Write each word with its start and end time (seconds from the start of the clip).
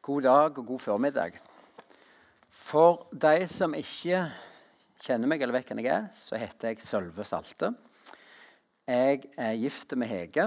God 0.00 0.22
dag 0.24 0.56
og 0.56 0.64
god 0.64 0.80
formiddag. 0.80 1.34
For 2.48 3.02
de 3.12 3.44
som 3.44 3.74
ikke 3.76 4.22
kjenner 5.04 5.28
meg 5.28 5.42
eller 5.44 5.58
vet 5.58 5.68
hvem 5.68 5.82
jeg 5.82 5.92
er, 5.92 6.06
så 6.16 6.38
heter 6.40 6.70
jeg 6.70 6.80
Sølve 6.80 7.26
Salte. 7.28 7.68
Jeg 8.88 9.26
er 9.36 9.58
gift 9.60 9.92
med 10.00 10.08
Hege 10.08 10.46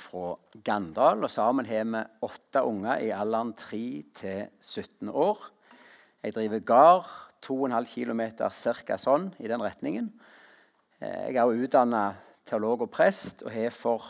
fra 0.00 0.32
Gandal, 0.64 1.26
og 1.28 1.32
sammen 1.32 1.68
har 1.68 1.84
vi 1.92 2.00
åtte 2.24 2.64
unger 2.64 3.04
i 3.04 3.12
alderen 3.12 3.52
3 3.52 3.82
til 4.22 4.40
17 4.64 5.12
år. 5.12 5.44
Jeg 6.24 6.38
driver 6.38 6.64
gard 6.72 7.12
2,5 7.44 7.92
km 7.92 8.24
ca. 8.40 8.96
sånn 8.96 9.28
i 9.44 9.52
den 9.52 9.60
retningen. 9.60 10.08
Jeg 11.04 11.36
er 11.36 11.52
utdanna 11.52 12.14
teolog 12.48 12.88
og 12.88 12.94
prest 12.96 13.44
og 13.44 13.52
har 13.52 13.76
for 13.76 14.08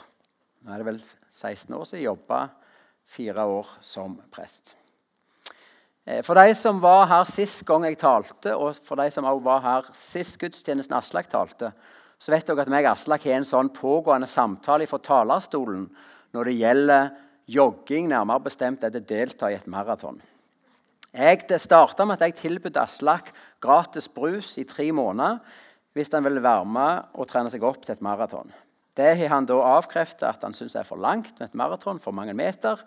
nå 0.62 0.70
er 0.70 0.78
det 0.78 0.90
vel 0.92 1.04
16 1.32 1.74
år 1.74 1.86
siden 1.88 2.06
jobba 2.06 2.44
fire 3.10 3.46
år 3.46 3.66
som 3.82 4.18
prest. 4.32 4.74
Eh, 6.06 6.22
for 6.26 6.38
de 6.38 6.54
som 6.54 6.80
var 6.82 7.08
her 7.10 7.26
sist 7.28 7.64
gang 7.68 7.86
jeg 7.88 7.98
talte, 8.00 8.54
og 8.56 8.78
for 8.86 9.00
de 9.00 9.10
som 9.12 9.26
også 9.28 9.46
var 9.46 9.64
her 9.64 9.90
sist 9.96 10.38
gudstjenesten 10.40 10.96
Aslak 10.96 11.30
talte, 11.30 11.72
så 12.20 12.34
vet 12.34 12.46
dere 12.46 12.66
at 12.66 12.72
meg 12.72 12.86
og 12.86 12.94
Aslak 12.94 13.24
har 13.26 13.38
en 13.38 13.48
sånn 13.48 13.72
pågående 13.74 14.28
samtale 14.28 14.88
fra 14.88 15.00
talerstolen 15.02 15.88
når 16.36 16.50
det 16.50 16.58
gjelder 16.60 17.08
jogging, 17.50 18.10
nærmere 18.10 18.46
bestemt 18.46 18.84
er 18.84 18.92
det 18.94 19.08
delta 19.08 19.50
i 19.50 19.56
et 19.56 19.70
maraton. 19.70 20.20
Jeg, 21.10 21.42
starta 21.58 22.06
med 22.06 22.20
at 22.20 22.28
jeg 22.28 22.38
tilbød 22.38 22.78
Aslak 22.78 23.32
gratis 23.62 24.06
brus 24.06 24.54
i 24.62 24.66
tre 24.68 24.92
måneder 24.94 25.40
hvis 25.96 26.12
han 26.14 26.22
ville 26.22 26.42
være 26.44 26.68
med 26.70 27.16
og 27.18 27.26
trene 27.26 27.50
seg 27.50 27.64
opp 27.66 27.82
til 27.82 27.96
et 27.96 28.04
maraton. 28.04 28.52
Det 28.94 29.16
har 29.18 29.32
han 29.32 29.48
da 29.48 29.56
avkreftet 29.72 30.28
at 30.28 30.44
han 30.44 30.54
syns 30.54 30.76
er 30.78 30.86
for 30.86 31.00
langt 31.00 31.32
med 31.38 31.48
et 31.48 31.58
maraton, 31.58 31.98
for 32.02 32.14
mange 32.14 32.34
meter. 32.36 32.78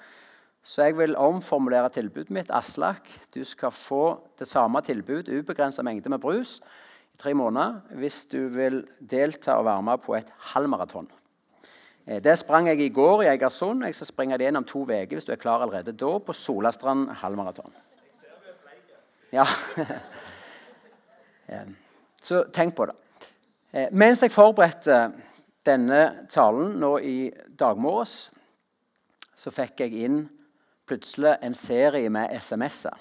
Så 0.63 0.87
jeg 0.87 0.95
vil 0.97 1.17
omformulere 1.19 1.89
tilbudet 1.91 2.31
mitt. 2.31 2.51
Aslak, 2.51 3.09
du 3.35 3.43
skal 3.43 3.71
få 3.75 4.19
det 4.39 4.47
samme 4.47 4.81
tilbud, 4.81 5.27
ubegrensa 5.27 5.83
mengde 5.83 6.09
med 6.09 6.21
brus, 6.23 6.61
i 7.13 7.17
tre 7.19 7.33
måneder 7.35 7.97
hvis 7.99 8.23
du 8.31 8.47
vil 8.49 8.79
delta 8.99 9.59
og 9.59 9.67
være 9.67 9.83
med 9.83 10.01
på 10.05 10.15
et 10.15 10.31
halvmaraton. 10.53 11.09
Eh, 12.07 12.21
det 12.23 12.37
sprang 12.39 12.67
jeg 12.67 12.79
i 12.79 12.89
går 12.89 13.23
i 13.23 13.27
Egersund. 13.35 13.83
Jeg 13.85 13.95
skal 13.95 14.07
springe 14.07 14.37
det 14.37 14.47
gjennom 14.47 14.65
to 14.67 14.85
uker 14.87 15.13
hvis 15.13 15.27
du 15.27 15.33
er 15.35 15.41
klar 15.41 15.61
allerede 15.61 15.91
da, 15.91 16.17
på 16.19 16.33
Solastrand 16.33 17.09
halvmaraton. 17.21 17.73
Ja. 19.33 19.45
Eh, 21.43 21.65
så 22.23 22.45
tenk 22.55 22.71
på 22.75 22.85
det. 22.87 22.93
Eh, 23.75 23.89
mens 23.91 24.21
jeg 24.23 24.31
forberedte 24.31 25.09
denne 25.67 26.27
talen 26.31 26.77
nå 26.79 26.93
i 27.03 27.17
dag 27.59 27.75
morges, 27.83 28.31
så 29.35 29.51
fikk 29.51 29.83
jeg 29.83 30.05
inn 30.05 30.21
plutselig 30.87 31.37
en 31.41 31.55
serie 31.55 32.09
med 32.09 32.33
SMS-er. 32.39 32.97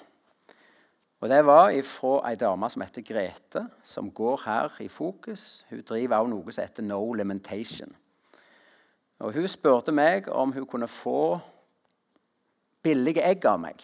Og 1.23 1.29
Det 1.29 1.45
var 1.45 1.71
fra 1.87 2.29
ei 2.29 2.35
dame 2.35 2.67
som 2.69 2.81
heter 2.81 3.01
Grete, 3.01 3.67
som 3.83 4.11
går 4.11 4.41
her 4.45 4.81
i 4.83 4.87
fokus. 4.87 5.65
Hun 5.69 5.81
driver 5.81 6.17
også 6.17 6.29
noe 6.29 6.51
som 6.51 6.63
heter 6.65 6.83
No 6.83 7.13
Limitation. 7.13 7.95
Og 9.19 9.33
Hun 9.33 9.47
spurte 9.47 9.91
meg 9.91 10.27
om 10.27 10.51
hun 10.51 10.65
kunne 10.65 10.87
få 10.87 11.39
billige 12.83 13.23
egg 13.23 13.45
av 13.45 13.61
meg. 13.63 13.79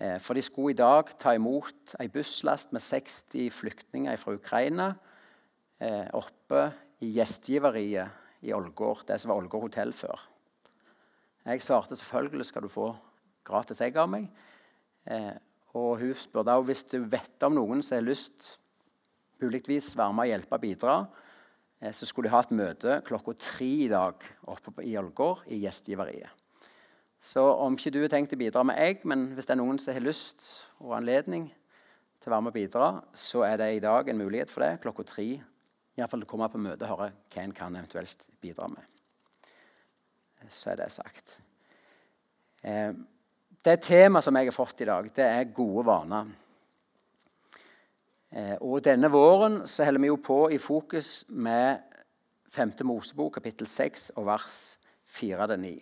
Eh, 0.00 0.18
for 0.18 0.34
de 0.34 0.42
skulle 0.42 0.72
i 0.72 0.80
dag 0.80 1.12
ta 1.18 1.34
imot 1.36 1.94
ei 2.00 2.08
busslast 2.08 2.72
med 2.72 2.80
60 2.80 3.50
flyktninger 3.52 4.16
fra 4.16 4.32
Ukraina 4.32 4.94
eh, 5.80 6.08
oppe 6.16 6.70
i 7.04 7.12
gjestgiveriet 7.12 8.08
i 8.42 8.54
Ålgård, 8.56 9.04
det 9.06 9.20
som 9.20 9.30
var 9.30 9.42
Ålgård 9.42 9.68
hotell 9.68 9.92
før. 9.92 10.31
Jeg 11.42 11.62
svarte 11.64 11.96
selvfølgelig 11.98 12.46
skal 12.46 12.62
du 12.62 12.70
få 12.70 12.92
gratis 13.46 13.80
egg 13.82 13.96
av 13.98 14.10
meg. 14.10 14.28
Eh, 15.10 15.34
og 15.74 15.96
hun 16.02 16.12
spurte 16.18 16.54
også 16.54 16.68
hvis 16.68 16.84
du 16.92 16.98
vet 17.10 17.46
om 17.46 17.56
noen 17.56 17.82
som 17.82 17.98
har 17.98 18.06
lyst 18.06 18.56
muligvis 19.42 19.96
være 19.98 20.14
med 20.14 20.28
og 20.28 20.30
hjelpe 20.30 20.58
og 20.58 20.62
bidra, 20.62 20.96
eh, 21.80 21.90
så 21.90 22.06
skulle 22.06 22.28
de 22.28 22.34
ha 22.36 22.42
et 22.44 22.54
møte 22.54 23.00
klokka 23.08 23.34
tre 23.40 23.70
i 23.86 23.90
dag 23.90 24.22
oppe 24.46 24.86
i 24.86 24.94
Ålgård 25.00 25.42
i 25.50 25.58
gjestgiveriet. 25.64 26.30
Så 27.22 27.42
om 27.42 27.74
ikke 27.78 27.92
du 27.94 28.00
har 28.02 28.10
tenkt 28.10 28.34
å 28.34 28.38
bidra 28.38 28.64
med 28.66 28.78
egg, 28.82 29.04
men 29.06 29.28
hvis 29.34 29.46
det 29.46 29.54
er 29.54 29.62
noen 29.62 29.78
som 29.78 29.94
har 29.94 30.02
lyst 30.02 30.46
og 30.82 30.96
anledning 30.98 31.48
til 32.18 32.30
å 32.30 32.34
være 32.34 32.46
med 32.46 32.54
og 32.54 32.58
bidra, 32.58 32.88
så 33.14 33.44
er 33.46 33.58
det 33.58 33.68
i 33.76 33.82
dag 33.82 34.10
en 34.10 34.18
mulighet 34.18 34.50
for 34.50 34.64
det 34.66 34.80
klokka 34.82 35.06
tre 35.06 35.28
Iallfall 35.98 36.24
komme 36.24 36.48
på 36.48 36.60
møte 36.62 36.86
og 36.86 36.94
høre 36.94 37.12
hva 37.34 37.42
en 37.42 37.52
kan 37.52 37.74
eventuelt 37.76 38.24
bidra 38.40 38.70
med. 38.72 38.86
Så 40.50 40.72
er 40.72 40.78
det 40.80 40.90
sagt. 40.92 41.38
Eh, 42.62 42.92
det 43.62 43.76
temaet 43.82 44.24
som 44.24 44.36
jeg 44.38 44.48
har 44.48 44.54
fått 44.54 44.82
i 44.82 44.88
dag, 44.88 45.08
det 45.14 45.26
er 45.26 45.54
gode 45.54 45.84
vaner. 45.86 46.30
Eh, 48.32 48.56
og 48.60 48.82
denne 48.86 49.10
våren 49.12 49.62
så 49.68 49.86
holder 49.86 50.02
vi 50.02 50.10
jo 50.10 50.18
på 50.22 50.38
i 50.54 50.58
fokus 50.62 51.24
med 51.28 51.82
5. 52.52 52.74
Mosebok, 52.88 53.34
kapittel 53.38 53.66
6, 53.66 54.12
og 54.16 54.26
vers 54.30 54.60
4-9. 55.18 55.72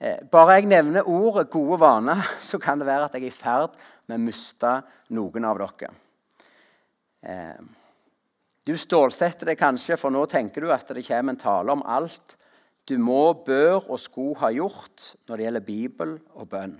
Eh, 0.00 0.22
bare 0.32 0.58
jeg 0.58 0.70
nevner 0.70 1.08
ordet 1.08 1.50
'gode 1.50 1.80
vaner', 1.80 2.24
så 2.40 2.58
kan 2.58 2.78
det 2.78 2.86
være 2.86 3.04
at 3.04 3.14
jeg 3.14 3.22
er 3.22 3.26
i 3.26 3.30
ferd 3.30 3.76
med 4.06 4.18
å 4.18 4.24
miste 4.24 4.82
noen 5.10 5.44
av 5.44 5.58
dere. 5.58 5.92
Du 8.66 8.76
stålsetter 8.76 9.46
deg 9.46 9.58
kanskje, 9.58 9.96
for 9.96 10.10
nå 10.10 10.24
tenker 10.26 10.60
du 10.60 10.72
at 10.72 10.88
det 10.88 11.06
kommer 11.06 11.32
en 11.34 11.36
tale 11.36 11.72
om 11.72 11.82
alt 11.84 12.36
du 12.88 12.96
må, 12.98 13.32
bør 13.46 13.90
og 13.90 14.00
skulle 14.00 14.38
ha 14.40 14.50
gjort 14.54 15.14
når 15.28 15.36
det 15.36 15.46
gjelder 15.46 15.66
Bibel 15.66 16.14
og 16.34 16.48
bønn. 16.50 16.76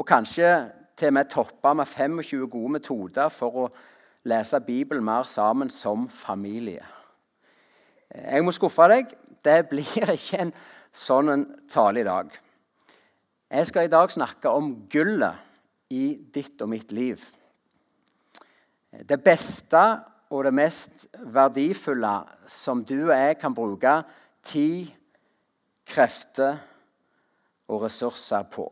Og 0.00 0.06
kanskje 0.06 0.70
til 0.96 1.12
og 1.12 1.16
med 1.16 1.30
toppa 1.30 1.72
med 1.76 1.86
25 1.86 2.48
gode 2.50 2.72
metoder 2.76 3.28
for 3.32 3.64
å 3.64 3.68
lese 4.28 4.60
Bibelen 4.60 5.04
mer 5.04 5.28
sammen 5.28 5.70
som 5.72 6.08
familie. 6.08 6.84
Jeg 8.10 8.44
må 8.44 8.52
skuffe 8.52 8.88
deg. 8.90 9.12
Det 9.44 9.58
blir 9.70 10.12
ikke 10.16 10.44
en 10.44 10.54
sånn 10.92 11.32
en 11.32 11.44
tale 11.70 12.02
i 12.02 12.08
dag. 12.08 12.32
Jeg 13.50 13.66
skal 13.66 13.86
i 13.86 13.92
dag 13.92 14.12
snakke 14.12 14.50
om 14.54 14.72
gullet 14.90 15.48
i 15.90 16.14
ditt 16.34 16.60
og 16.62 16.70
mitt 16.70 16.92
liv. 16.94 17.22
Det 18.90 19.18
beste 19.22 19.82
og 20.30 20.44
det 20.46 20.54
mest 20.54 21.08
verdifulle 21.34 22.12
som 22.50 22.84
du 22.86 22.96
og 23.08 23.14
jeg 23.14 23.38
kan 23.40 23.54
bruke 23.54 23.94
tid, 24.46 24.90
krefter 25.86 26.58
og 27.70 27.84
ressurser 27.84 28.46
på. 28.52 28.66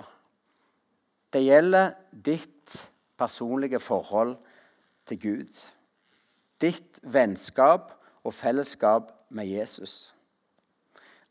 Det 1.33 1.43
gjelder 1.45 1.93
ditt 2.13 2.77
personlige 3.19 3.81
forhold 3.81 4.37
til 5.07 5.21
Gud. 5.21 5.65
Ditt 6.61 7.01
vennskap 7.03 7.93
og 8.25 8.35
fellesskap 8.35 9.13
med 9.29 9.47
Jesus. 9.47 10.15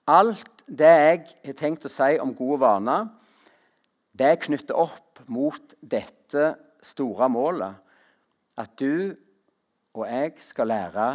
Alt 0.08 0.64
det 0.68 0.94
jeg 0.94 1.24
har 1.46 1.58
tenkt 1.58 1.88
å 1.88 1.92
si 1.92 2.16
om 2.22 2.36
gode 2.36 2.62
vaner, 2.64 3.10
det 4.18 4.28
er 4.32 4.42
knyttet 4.42 4.76
opp 4.76 5.22
mot 5.28 5.76
dette 5.82 6.54
store 6.84 7.28
målet. 7.30 7.76
At 8.58 8.78
du 8.80 9.16
og 9.98 10.06
jeg 10.08 10.38
skal 10.42 10.72
lære 10.72 11.08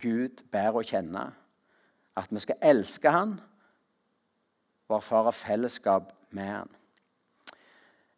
Gud 0.00 0.42
bedre 0.52 0.80
å 0.80 0.86
kjenne. 0.86 1.28
At 2.18 2.32
vi 2.34 2.42
skal 2.42 2.58
elske 2.72 3.12
Han 3.14 3.36
og 4.88 4.96
erfare 4.98 5.32
fellesskap 5.36 6.10
med 6.34 6.50
Han. 6.50 6.74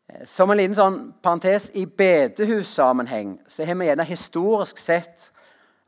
Eh, 0.09 0.25
som 0.25 0.51
en 0.51 0.61
liten 0.61 0.79
sånn 0.79 0.99
parentes 1.23 1.69
i 1.77 1.85
bedehussammenheng 1.85 3.37
så 3.51 3.67
har 3.67 3.79
vi 3.79 3.91
gjerne 3.91 4.09
historisk 4.09 4.81
sett 4.81 5.31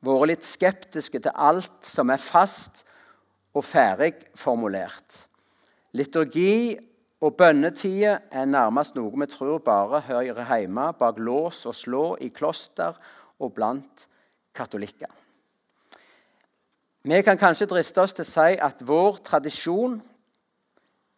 vært 0.03 0.33
litt 0.33 0.47
skeptiske 0.47 1.23
til 1.23 1.35
alt 1.35 1.87
som 1.87 2.11
er 2.11 2.23
fast 2.23 2.85
og 3.55 3.65
ferdig 3.65 4.15
formulert. 4.39 5.27
Liturgi 5.95 6.79
og 7.23 7.37
bønnetider 7.39 8.23
er 8.33 8.49
nærmest 8.51 8.97
noe 8.99 9.13
vi 9.23 9.29
tror 9.31 9.63
bare 9.63 10.03
hører 10.09 10.43
hjemme 10.49 10.89
bak 10.99 11.21
lås 11.23 11.63
og 11.71 11.77
slå 11.77 12.07
i 12.21 12.33
kloster 12.35 12.97
og 13.39 13.55
blant 13.55 14.09
katolikker. 14.57 15.22
Vi 17.03 17.19
kan 17.27 17.35
kanskje 17.35 17.67
driste 17.67 17.99
oss 17.99 18.13
til 18.15 18.23
å 18.23 18.31
si 18.31 18.59
at 18.63 18.83
vår 18.87 19.17
tradisjon 19.27 19.97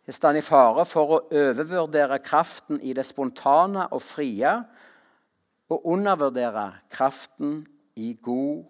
er 0.09 0.17
stand 0.17 0.41
i 0.41 0.45
fare 0.45 0.87
for 0.89 1.13
å 1.13 1.19
overvurdere 1.29 2.23
kraften 2.25 2.79
i 2.81 2.95
det 2.97 3.05
spontane 3.05 3.91
og 3.93 4.01
frie, 4.01 4.55
og 5.69 5.85
undervurdere 5.93 6.71
kraften 6.93 7.59
i 8.01 8.15
god 8.17 8.65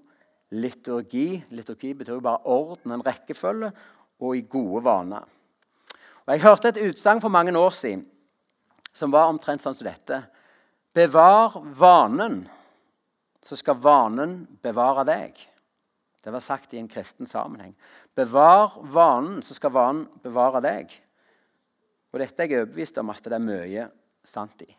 liturgi. 0.59 1.45
Liturgi 1.55 1.93
betyr 1.95 2.17
jo 2.17 2.27
bare 2.27 2.43
orden, 2.51 2.97
en 2.97 3.07
rekkefølge, 3.07 3.71
og 4.19 4.35
i 4.35 4.43
gode 4.51 4.83
vaner. 4.83 5.23
Og 6.27 6.35
Jeg 6.35 6.43
hørte 6.43 6.75
et 6.75 6.83
utsagn 6.83 7.23
for 7.23 7.31
mange 7.31 7.55
år 7.55 7.71
siden 7.79 8.09
som 8.95 9.15
var 9.15 9.31
omtrent 9.31 9.63
sånn 9.63 9.75
som 9.75 9.87
dette. 9.87 10.25
Bevar 10.95 11.61
vanen 11.79 12.43
så 13.45 13.55
skal 13.59 13.79
vanen 13.79 14.41
bevare 14.63 15.07
deg. 15.07 15.54
Det 16.25 16.33
var 16.33 16.41
sagt 16.41 16.73
i 16.73 16.81
en 16.81 16.89
kristen 16.89 17.29
sammenheng. 17.29 17.75
Bevar 18.17 18.79
vanen, 18.81 19.43
så 19.45 19.57
skal 19.57 19.75
vanen 19.75 20.07
bevare 20.25 20.63
deg. 20.65 20.95
Og 22.15 22.23
dette 22.23 22.41
er 22.41 22.49
jeg 22.49 22.63
overbevist 22.63 23.01
om 23.03 23.13
at 23.13 23.27
det 23.27 23.37
er 23.37 23.45
mye 23.45 23.87
sant 24.25 24.65
i. 24.65 24.71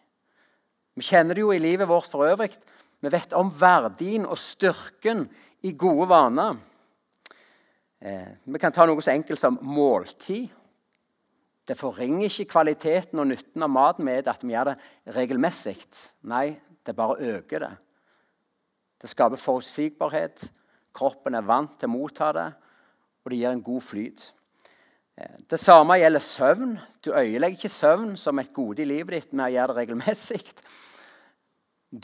Vi 0.95 1.05
kjenner 1.05 1.37
det 1.37 1.43
jo 1.43 1.51
i 1.53 1.61
livet 1.61 1.89
vårt 1.89 2.09
for 2.09 2.25
øvrig. 2.25 2.55
Vi 3.03 3.11
vet 3.13 3.35
om 3.37 3.51
verdien 3.51 4.25
og 4.25 4.39
styrken 4.41 5.27
i 5.67 5.75
gode 5.77 6.07
vaner. 6.09 6.55
Eh, 7.99 8.31
vi 8.43 8.61
kan 8.61 8.73
ta 8.73 8.87
noe 8.87 9.03
så 9.03 9.13
enkelt 9.13 9.41
som 9.41 9.59
måltid. 9.61 10.49
Det 11.65 11.77
forringer 11.77 12.29
ikke 12.29 12.51
kvaliteten 12.53 13.21
og 13.21 13.29
nytten 13.29 13.65
av 13.65 13.71
maten 13.73 14.05
med 14.05 14.29
at 14.29 14.43
vi 14.45 14.53
gjør 14.53 14.71
det 14.71 15.13
regelmessig. 15.15 15.77
Nei, 16.29 16.55
det 16.85 16.97
bare 16.97 17.17
øker 17.37 17.65
det. 17.65 17.73
Det 19.01 19.09
skaper 19.11 19.41
forutsigbarhet. 19.41 20.45
Kroppen 20.95 21.35
er 21.35 21.45
vant 21.45 21.75
til 21.79 21.89
å 21.89 21.95
motta 21.95 22.31
det, 22.35 22.47
og 23.23 23.31
det 23.31 23.39
gir 23.41 23.51
en 23.51 23.63
god 23.65 23.83
flyt. 23.83 24.25
Eh, 25.17 25.37
det 25.51 25.59
samme 25.59 25.97
gjelder 25.99 26.23
søvn. 26.23 26.75
Du 27.03 27.11
øyelegger 27.11 27.59
ikke 27.59 27.71
søvn 27.73 28.15
som 28.19 28.39
et 28.39 28.53
gode 28.55 28.83
i 28.83 28.89
livet 28.89 29.17
ditt 29.17 29.33
med 29.33 29.49
å 29.49 29.55
gjøre 29.55 29.73
det 29.73 29.81
regelmessig. 29.81 30.43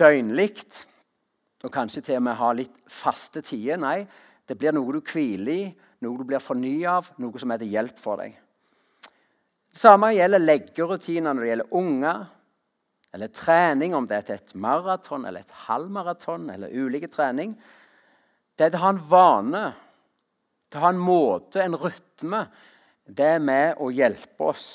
Døgnlig, 0.02 0.66
og 1.64 1.72
kanskje 1.74 2.04
til 2.06 2.20
og 2.20 2.26
med 2.26 2.40
ha 2.40 2.52
litt 2.58 2.78
faste 2.90 3.44
tider. 3.46 3.80
Nei, 3.82 4.06
det 4.48 4.58
blir 4.60 4.74
noe 4.76 4.98
du 4.98 5.02
hviler 5.02 5.54
i, 5.54 5.66
noe 6.02 6.18
du 6.18 6.26
blir 6.28 6.42
fornya 6.42 6.98
av, 6.98 7.12
noe 7.22 7.42
som 7.42 7.52
er 7.54 7.62
til 7.62 7.76
hjelp 7.76 8.00
for 8.02 8.24
deg. 8.24 8.38
Det 9.72 9.80
samme 9.80 10.10
gjelder 10.12 10.42
leggerutiner 10.44 11.32
når 11.32 11.44
det 11.44 11.52
gjelder 11.52 11.76
unger, 11.80 12.24
eller 13.12 13.32
trening, 13.36 13.94
om 13.96 14.08
det 14.08 14.18
er 14.18 14.26
til 14.28 14.40
et 14.40 14.54
maraton 14.64 15.28
eller 15.28 15.44
et 15.44 15.62
halvmaraton 15.68 16.50
eller 16.54 16.72
ulike 16.72 17.10
trening. 17.12 17.54
Det 18.56 18.68
er 18.68 18.78
å 18.78 18.84
ha 18.84 18.92
en 18.94 19.04
vane, 19.10 19.64
til 20.70 20.80
å 20.80 20.86
ha 20.86 20.92
en 20.94 21.02
måte, 21.02 21.62
en 21.64 21.78
rytme. 21.80 22.46
Det 23.06 23.28
er 23.36 23.44
med 23.44 23.80
å 23.82 23.90
hjelpe 23.92 24.52
oss 24.52 24.68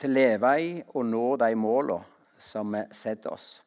til 0.00 0.10
å 0.10 0.16
leve 0.16 0.54
i 0.60 0.72
og 0.94 1.06
nå 1.06 1.26
de 1.40 1.52
målene 1.56 2.02
som 2.42 2.72
vi 2.74 2.82
setter 2.96 3.32
oss. 3.32 3.62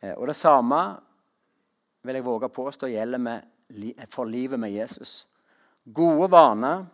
Eh, 0.00 0.14
og 0.14 0.26
Det 0.30 0.36
samme 0.36 0.80
vil 2.02 2.16
jeg 2.16 2.24
våge 2.24 2.48
påstå 2.48 2.88
gjelder 2.88 3.42
for 4.08 4.24
livet 4.24 4.60
med 4.60 4.72
Jesus. 4.72 5.26
Gode 5.84 6.30
vaner 6.32 6.86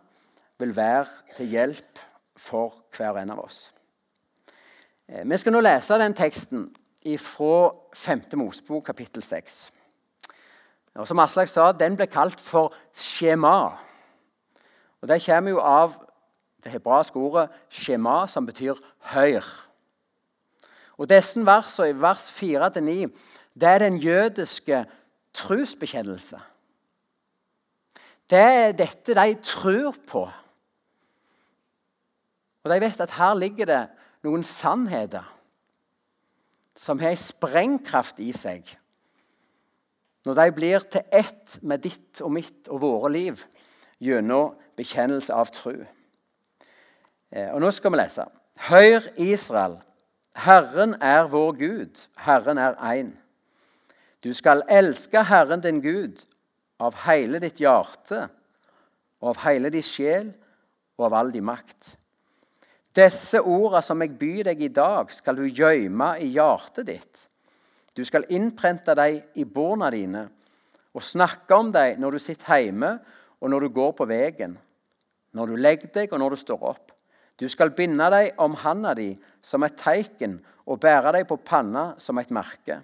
vil 0.59 0.75
være 0.75 1.35
til 1.37 1.51
hjelp 1.51 2.01
for 2.39 2.73
hver 2.95 3.21
en 3.21 3.31
av 3.35 3.45
oss. 3.45 3.71
Eh, 5.07 5.23
vi 5.23 5.37
skal 5.37 5.55
nå 5.55 5.63
lese 5.63 5.99
den 6.01 6.17
teksten 6.17 6.67
fra 7.21 7.71
5. 7.93 8.21
Mosebok, 8.41 8.85
kapittel 8.87 9.23
6. 9.23 9.71
Og 10.95 11.07
som 11.07 11.19
Aslak 11.19 11.51
sa, 11.51 11.71
Den 11.71 11.97
ble 11.97 12.07
kalt 12.07 12.39
for 12.39 12.73
skjema. 12.93 13.75
Og 15.01 15.07
Det 15.07 15.21
kommer 15.25 15.51
jo 15.51 15.59
av 15.59 15.99
det 16.63 16.71
hebraiske 16.71 17.19
ordet 17.19 17.49
skjema, 17.69 18.27
som 18.27 18.45
betyr 18.45 18.79
høyr. 19.13 19.45
Og 20.97 21.09
Disse 21.09 21.45
versene, 21.45 21.91
i 21.91 22.01
vers 22.01 22.31
4-9, 22.31 23.11
det 23.53 23.69
er 23.69 23.79
den 23.79 23.97
jødiske 23.97 24.85
trosbekjennelse. 25.33 26.39
Det 28.29 28.39
er 28.39 28.71
dette 28.71 29.13
de 29.13 29.35
tror 29.43 29.95
på. 30.07 30.23
Og 32.63 32.71
de 32.71 32.79
vet 32.81 33.01
at 33.01 33.13
her 33.19 33.35
ligger 33.37 33.69
det 33.69 33.83
noen 34.25 34.43
sannheter 34.43 35.27
som 36.75 36.99
har 36.99 37.13
en 37.13 37.21
sprengkraft 37.21 38.19
i 38.19 38.31
seg. 38.35 38.65
Når 40.25 40.37
de 40.39 40.51
blir 40.55 40.85
til 40.89 41.03
ett 41.13 41.59
med 41.61 41.83
ditt 41.85 42.21
og 42.21 42.31
mitt 42.33 42.69
og 42.69 42.81
våre 42.81 43.11
liv 43.13 43.43
gjennom 44.01 44.55
bekjennelse 44.77 45.33
av 45.33 45.51
tro. 45.53 45.75
Eh, 47.31 47.51
og 47.53 47.61
Nå 47.61 47.71
skal 47.71 47.93
vi 47.93 47.99
lese. 47.99 48.25
Hør, 48.69 49.05
Israel. 49.21 49.77
Herren 50.35 50.95
er 51.03 51.29
vår 51.31 51.51
Gud. 51.59 52.01
Herren 52.19 52.57
er 52.57 52.75
én. 52.81 53.13
Du 54.23 54.33
skal 54.33 54.65
elske 54.71 55.21
Herren 55.23 55.61
din 55.61 55.81
Gud 55.83 56.25
av 56.81 56.97
hele 57.05 57.39
ditt 57.43 57.61
hjerte 57.61 58.25
og 59.21 59.29
av 59.35 59.43
hele 59.45 59.69
din 59.71 59.85
sjel 59.85 60.33
og 60.97 61.07
av 61.07 61.19
all 61.19 61.31
din 61.31 61.45
makt. 61.45 61.93
Disse 62.95 63.41
ordene 63.41 63.83
som 63.83 64.01
jeg 64.01 64.15
byr 64.19 64.49
deg 64.49 64.61
i 64.63 64.71
dag, 64.71 65.11
skal 65.11 65.37
du 65.37 65.45
gjemme 65.45 66.13
i 66.23 66.31
hjertet 66.35 66.87
ditt. 66.87 67.25
Du 67.95 68.03
skal 68.03 68.27
innprente 68.29 68.95
dem 68.97 69.21
i 69.39 69.45
borna 69.47 69.89
dine 69.93 70.25
og 70.95 71.03
snakke 71.03 71.55
om 71.55 71.71
dem 71.71 72.01
når 72.01 72.15
du 72.15 72.23
sitter 72.23 72.65
hjemme 72.65 72.91
og 73.39 73.51
når 73.51 73.65
du 73.65 73.75
går 73.75 73.93
på 73.95 74.07
veien, 74.09 74.57
når 75.35 75.51
du 75.51 75.55
legger 75.59 75.91
deg 75.95 76.13
og 76.13 76.19
når 76.19 76.35
du 76.35 76.41
står 76.43 76.67
opp. 76.71 76.91
Du 77.39 77.47
skal 77.51 77.73
binde 77.75 78.07
dem 78.11 78.39
om 78.39 78.55
handa 78.59 78.93
di 78.95 79.13
som 79.43 79.63
et 79.63 79.77
teiken 79.79 80.39
og 80.65 80.79
bære 80.83 81.17
dem 81.17 81.27
på 81.29 81.37
panna 81.37 81.93
som 81.99 82.19
et 82.19 82.31
merke. 82.35 82.81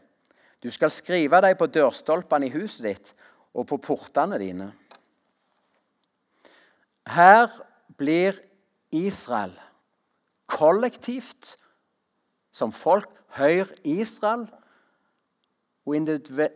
Du 0.62 0.69
skal 0.72 0.92
skrive 0.94 1.40
dem 1.42 1.58
på 1.58 1.69
dørstolpene 1.72 2.48
i 2.48 2.54
huset 2.54 2.86
ditt 2.86 3.13
og 3.56 3.68
på 3.68 3.80
portene 3.81 4.38
dine. 4.40 4.69
Her 7.12 7.50
blir 7.98 8.38
Israel 8.92 9.56
kollektivt, 10.52 11.56
som 12.52 12.74
folk, 12.75 13.10
hører 13.40 13.72
Israel, 13.88 14.44
og 15.86 15.95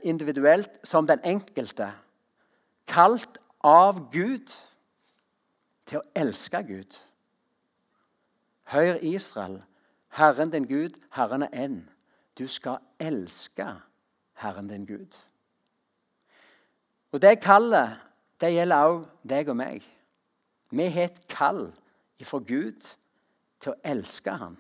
individuelt 0.03 0.69
som 0.83 1.07
den 1.07 1.19
enkelte, 1.23 1.91
kalt 2.87 3.39
av 3.63 4.11
Gud 4.13 4.53
til 5.85 5.99
å 5.99 6.07
elske 6.15 6.61
Gud. 6.67 6.97
Hør 8.69 8.97
Israel, 9.01 9.61
Herren 10.09 10.51
din 10.53 10.67
Gud, 10.69 10.99
Herren 11.13 11.43
er 11.43 11.53
én. 11.65 11.81
Du 12.37 12.47
skal 12.47 12.77
elske 12.99 13.67
Herren 14.33 14.67
din 14.69 14.85
Gud. 14.85 15.17
Og 17.11 17.21
Det 17.21 17.39
kallet 17.39 17.97
det 18.41 18.53
gjelder 18.53 18.75
også 18.75 19.09
deg 19.23 19.49
og 19.49 19.55
meg. 19.55 19.83
Vi 20.71 20.87
har 20.91 21.03
et 21.07 21.27
kall 21.31 21.69
ifra 22.19 22.39
Gud 22.39 22.89
til 23.61 23.71
å 23.71 23.79
elske 23.83 24.31
ham. 24.31 24.57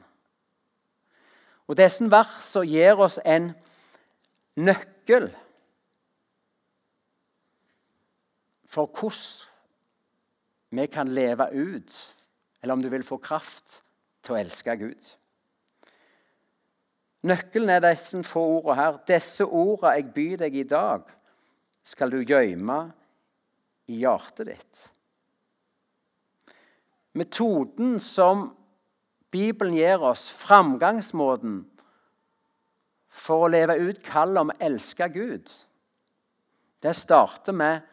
Og 1.67 1.77
Disse 1.77 2.07
versene 2.11 2.69
gir 2.69 3.01
oss 3.01 3.19
en 3.25 3.51
nøkkel 4.55 5.29
for 8.71 8.91
hvordan 8.91 9.51
vi 10.75 10.87
kan 10.91 11.07
leve 11.07 11.47
ut, 11.53 11.93
eller 12.61 12.73
om 12.73 12.81
du 12.83 12.89
vil 12.91 13.05
få 13.07 13.17
kraft 13.23 13.79
til 14.25 14.35
å 14.35 14.39
elske 14.41 14.75
Gud. 14.79 15.11
Nøkkelen 17.25 17.71
er 17.73 17.81
disse 17.87 18.19
få 18.27 18.41
ordene 18.59 18.75
her. 18.77 18.97
Disse 19.07 19.45
ordene 19.45 19.95
jeg 19.95 20.11
byr 20.13 20.41
deg 20.43 20.57
i 20.59 20.67
dag, 20.67 21.07
skal 21.85 22.11
du 22.11 22.19
gjemme 22.21 22.79
i 23.89 24.01
hjertet 24.01 24.49
ditt. 24.49 24.83
Metoden 27.15 27.99
som 28.03 28.49
Bibelen 29.31 29.77
gir 29.77 30.03
oss 30.03 30.25
framgangsmåten 30.29 31.63
for 33.15 33.45
å 33.45 33.51
leve 33.51 33.77
ut 33.79 34.01
kallet 34.03 34.43
om 34.43 34.51
å 34.51 34.59
elske 34.67 35.07
Gud. 35.13 35.51
Det 36.83 36.93
starter 36.93 37.55
med 37.55 37.85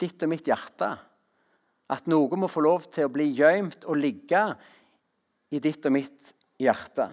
ditt 0.00 0.22
og 0.24 0.32
mitt 0.32 0.48
hjerte. 0.48 0.88
At 1.92 2.08
noe 2.08 2.38
må 2.40 2.48
få 2.48 2.62
lov 2.64 2.88
til 2.90 3.06
å 3.06 3.12
bli 3.12 3.28
gjemt 3.36 3.84
og 3.84 4.00
ligge 4.00 4.46
i 5.52 5.60
ditt 5.60 5.84
og 5.86 5.94
mitt 5.94 6.32
hjerte. 6.62 7.10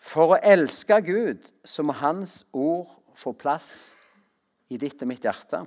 For 0.00 0.34
å 0.34 0.40
elske 0.42 0.96
Gud 1.06 1.52
så 1.62 1.84
må 1.86 1.94
Hans 2.00 2.40
ord 2.56 2.88
få 3.20 3.34
plass 3.36 3.92
i 4.72 4.78
ditt 4.80 5.02
og 5.04 5.10
mitt 5.10 5.26
hjerte. 5.28 5.60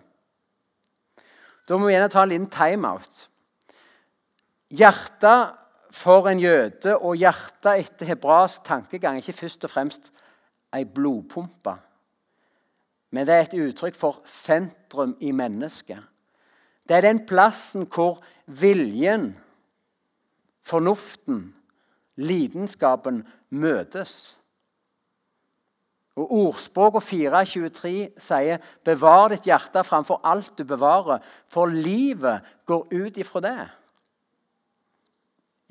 Da 1.64 1.78
må 1.78 1.88
vi 1.88 1.94
gjerne 1.94 2.12
ta 2.12 2.26
en 2.26 2.34
liten 2.34 2.50
timeout. 2.52 3.28
Hjertet 4.74 5.62
for 5.94 6.28
en 6.30 6.42
jøde 6.42 6.96
og 6.98 7.20
hjertet 7.22 7.86
etter 7.86 8.10
hebraisk 8.10 8.64
tankegang 8.66 9.20
ikke 9.20 9.36
først 9.44 9.68
og 9.68 9.72
fremst 9.72 10.10
ei 10.74 10.88
blodpumpe. 10.90 11.76
Men 13.14 13.28
det 13.30 13.36
er 13.36 13.46
et 13.46 13.60
uttrykk 13.62 13.98
for 13.98 14.22
sentrum 14.26 15.14
i 15.22 15.32
mennesket. 15.32 16.02
Det 16.90 16.98
er 16.98 17.06
den 17.06 17.22
plassen 17.30 17.86
hvor 17.86 18.24
viljen, 18.48 19.36
fornuften, 20.66 21.54
lidenskapen 22.18 23.22
møtes. 23.54 24.34
Og 26.18 26.32
Ordspråket 26.32 27.06
4.23 27.06 27.94
sier 28.22 28.58
'bevar 28.86 29.30
ditt 29.30 29.46
hjerte 29.46 29.84
framfor 29.84 30.22
alt 30.24 30.58
du 30.58 30.64
bevarer', 30.64 31.22
for 31.48 31.66
livet 31.66 32.42
går 32.66 32.88
ut 32.92 33.18
ifra 33.18 33.40
det. 33.40 33.70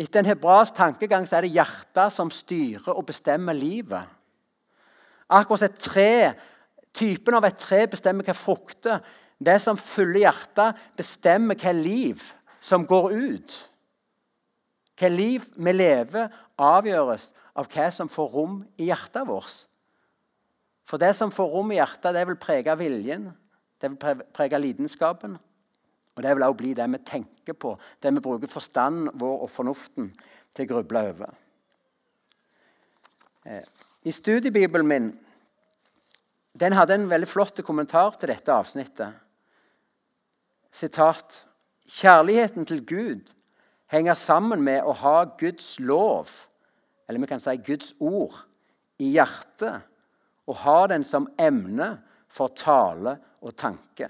Etter 0.01 0.23
en 0.23 0.31
hebraisk 0.31 0.75
tankegang 0.77 1.27
så 1.29 1.39
er 1.39 1.47
det 1.47 1.57
hjertet 1.57 2.15
som 2.15 2.31
styrer 2.33 2.95
og 2.95 3.05
bestemmer 3.11 3.57
livet. 3.57 4.09
Akkurat 5.33 5.69
et 5.69 5.79
tre, 5.81 6.15
Typen 6.93 7.35
av 7.35 7.47
et 7.49 7.57
tre 7.57 7.87
bestemmer 7.89 8.27
hva 8.27 8.37
frukter. 8.37 9.01
Det 9.43 9.57
som 9.65 9.79
fyller 9.81 10.27
hjertet, 10.27 10.81
bestemmer 10.99 11.59
hva 11.59 11.73
liv 11.75 12.21
som 12.63 12.85
går 12.87 13.15
ut. 13.17 13.55
Hva 15.01 15.09
liv 15.11 15.47
vi 15.57 15.73
lever, 15.73 16.29
avgjøres 16.61 17.31
av 17.59 17.69
hva 17.73 17.89
som 17.95 18.11
får 18.13 18.29
rom 18.37 18.59
i 18.77 18.91
hjertet 18.91 19.25
vårt. 19.29 19.65
For 20.87 21.01
det 21.01 21.15
som 21.17 21.33
får 21.33 21.49
rom 21.49 21.73
i 21.73 21.79
hjertet, 21.79 22.13
det 22.13 22.27
vil 22.29 22.39
prege 22.41 22.77
viljen, 22.77 23.31
det 23.81 23.95
vil 23.95 24.23
prege 24.37 24.61
lidenskapen. 24.61 25.39
Og 26.17 26.23
det 26.23 26.35
vil 26.37 26.45
også 26.45 26.59
bli 26.61 26.75
det 26.77 26.89
vi 26.93 27.01
tenker 27.09 27.57
på, 27.57 27.77
det 28.03 28.13
vi 28.15 28.21
bruker 28.25 28.51
forstanden 28.51 29.13
vår 29.21 29.47
og 29.47 29.51
fornuften 29.51 30.11
til 30.53 30.67
å 30.67 30.75
gruble 30.75 31.05
over. 31.13 31.37
Eh, 33.49 33.65
I 34.05 34.13
studiebibelen 34.13 34.89
min 34.89 35.13
den 36.61 36.77
hadde 36.77 36.99
en 36.99 37.09
veldig 37.09 37.29
flott 37.29 37.63
kommentar 37.65 38.19
til 38.21 38.29
dette 38.29 38.53
avsnittet. 38.53 39.15
Sitat. 40.73 41.47
Kjærligheten 41.93 42.67
til 42.69 42.85
Gud 42.87 43.33
henger 43.93 44.15
sammen 44.17 44.63
med 44.65 44.85
å 44.85 44.93
ha 44.97 45.25
Guds 45.41 45.75
lov, 45.81 46.31
eller 47.09 47.21
vi 47.21 47.29
kan 47.29 47.43
si 47.43 47.57
Guds 47.65 47.91
ord, 48.01 48.37
i 49.01 49.11
hjertet 49.17 49.83
og 50.47 50.61
ha 50.63 50.79
den 50.93 51.05
som 51.05 51.27
emne 51.41 51.97
for 52.33 52.53
tale 52.57 53.17
og 53.43 53.57
tanke. 53.59 54.09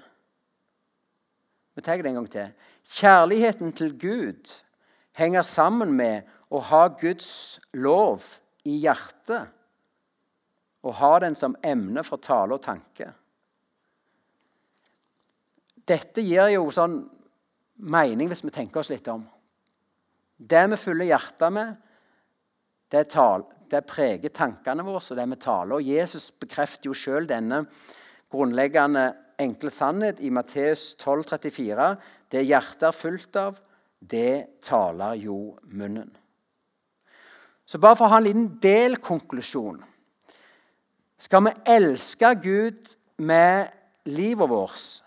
Vi 1.74 1.82
tar 1.82 2.02
det 2.02 2.10
en 2.10 2.20
gang 2.20 2.30
til. 2.30 2.52
Kjærligheten 2.92 3.72
til 3.72 3.94
Gud 3.98 4.52
henger 5.16 5.42
sammen 5.42 5.94
med 5.96 6.28
å 6.52 6.60
ha 6.68 6.84
Guds 7.00 7.60
lov 7.72 8.26
i 8.68 8.76
hjertet 8.84 9.48
og 10.82 10.96
ha 10.98 11.12
den 11.22 11.36
som 11.38 11.56
emne 11.64 12.02
for 12.04 12.20
tale 12.20 12.56
og 12.56 12.64
tanke. 12.64 13.08
Dette 15.86 16.22
gir 16.22 16.52
jo 16.54 16.66
sånn 16.74 17.00
mening 17.82 18.28
hvis 18.30 18.44
vi 18.44 18.52
tenker 18.54 18.82
oss 18.82 18.90
litt 18.92 19.08
om. 19.10 19.24
Det 20.36 20.62
vi 20.72 20.78
fyller 20.78 21.08
hjertet 21.08 21.54
med, 21.54 21.74
det, 22.92 23.06
tal, 23.14 23.46
det 23.70 23.84
preger 23.88 24.34
tankene 24.34 24.84
våre 24.84 25.00
og 25.00 25.18
det 25.18 25.26
vi 25.30 25.40
taler. 25.40 25.78
Og 25.78 25.86
Jesus 25.86 26.30
bekrefter 26.34 26.90
jo 26.90 26.96
sjøl 26.98 27.28
denne 27.30 27.62
grunnleggende 28.32 29.06
enkle 29.42 29.70
sannhet 29.72 30.20
i 30.22 30.30
Matteus 30.32 30.92
12, 31.00 31.24
34. 31.34 31.88
Det 32.32 32.42
hjertet 32.46 32.88
er 32.88 32.96
fullt 32.96 33.38
av, 33.40 33.58
det 33.98 34.62
taler 34.64 35.18
jo 35.22 35.54
munnen. 35.70 36.10
Så 37.66 37.78
bare 37.80 37.96
for 37.98 38.08
å 38.08 38.12
ha 38.12 38.18
en 38.20 38.26
liten 38.26 38.48
delkonklusjon 38.60 39.78
Skal 41.22 41.44
vi 41.46 41.52
elske 41.70 42.32
Gud 42.42 42.96
med 43.22 43.70
livet 44.10 44.50
vårt, 44.50 45.02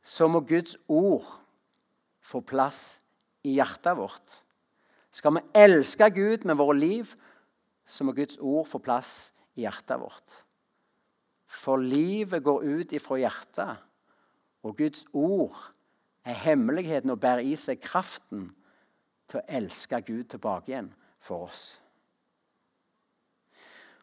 så 0.00 0.28
må 0.32 0.40
Guds 0.40 0.78
ord 0.88 1.26
få 2.24 2.40
plass 2.40 3.02
i 3.44 3.58
hjertet 3.58 3.98
vårt. 3.98 4.38
Skal 5.12 5.36
vi 5.36 5.44
elske 5.60 6.08
Gud 6.16 6.46
med 6.48 6.56
våre 6.56 6.78
liv, 6.78 7.12
så 7.84 8.08
må 8.08 8.16
Guds 8.16 8.40
ord 8.40 8.64
få 8.68 8.80
plass 8.80 9.34
i 9.52 9.66
hjertet 9.66 10.00
vårt. 10.00 10.40
For 11.48 11.80
livet 11.80 12.44
går 12.44 12.64
ut 12.64 12.92
ifra 12.92 13.16
hjertet, 13.22 13.84
og 14.62 14.76
Guds 14.76 15.06
ord 15.16 15.56
er 16.28 16.36
hemmeligheten 16.44 17.10
og 17.14 17.20
bærer 17.22 17.46
i 17.46 17.56
seg 17.56 17.80
kraften 17.80 18.50
til 19.28 19.40
å 19.40 19.46
elske 19.60 20.00
Gud 20.04 20.28
tilbake 20.32 20.72
igjen 20.72 20.90
for 21.24 21.48
oss. 21.48 21.62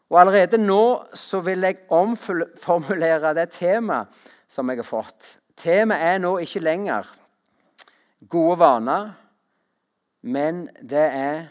Og 0.10 0.20
Allerede 0.22 0.58
nå 0.62 1.06
så 1.18 1.42
vil 1.46 1.66
jeg 1.66 1.86
omformulere 1.94 3.34
det 3.38 3.50
temaet 3.56 4.26
som 4.48 4.70
jeg 4.70 4.82
har 4.82 4.88
fått. 4.88 5.38
Temaet 5.58 6.16
er 6.16 6.22
nå 6.22 6.36
ikke 6.44 6.62
lenger 6.62 7.10
gode 8.30 8.60
vaner, 8.62 9.12
men 10.26 10.66
det 10.82 11.06
er 11.10 11.42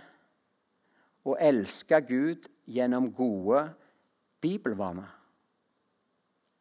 å 1.24 1.36
elske 1.40 2.00
Gud 2.06 2.48
gjennom 2.66 3.10
gode 3.14 3.66
bibelvaner. 4.42 5.08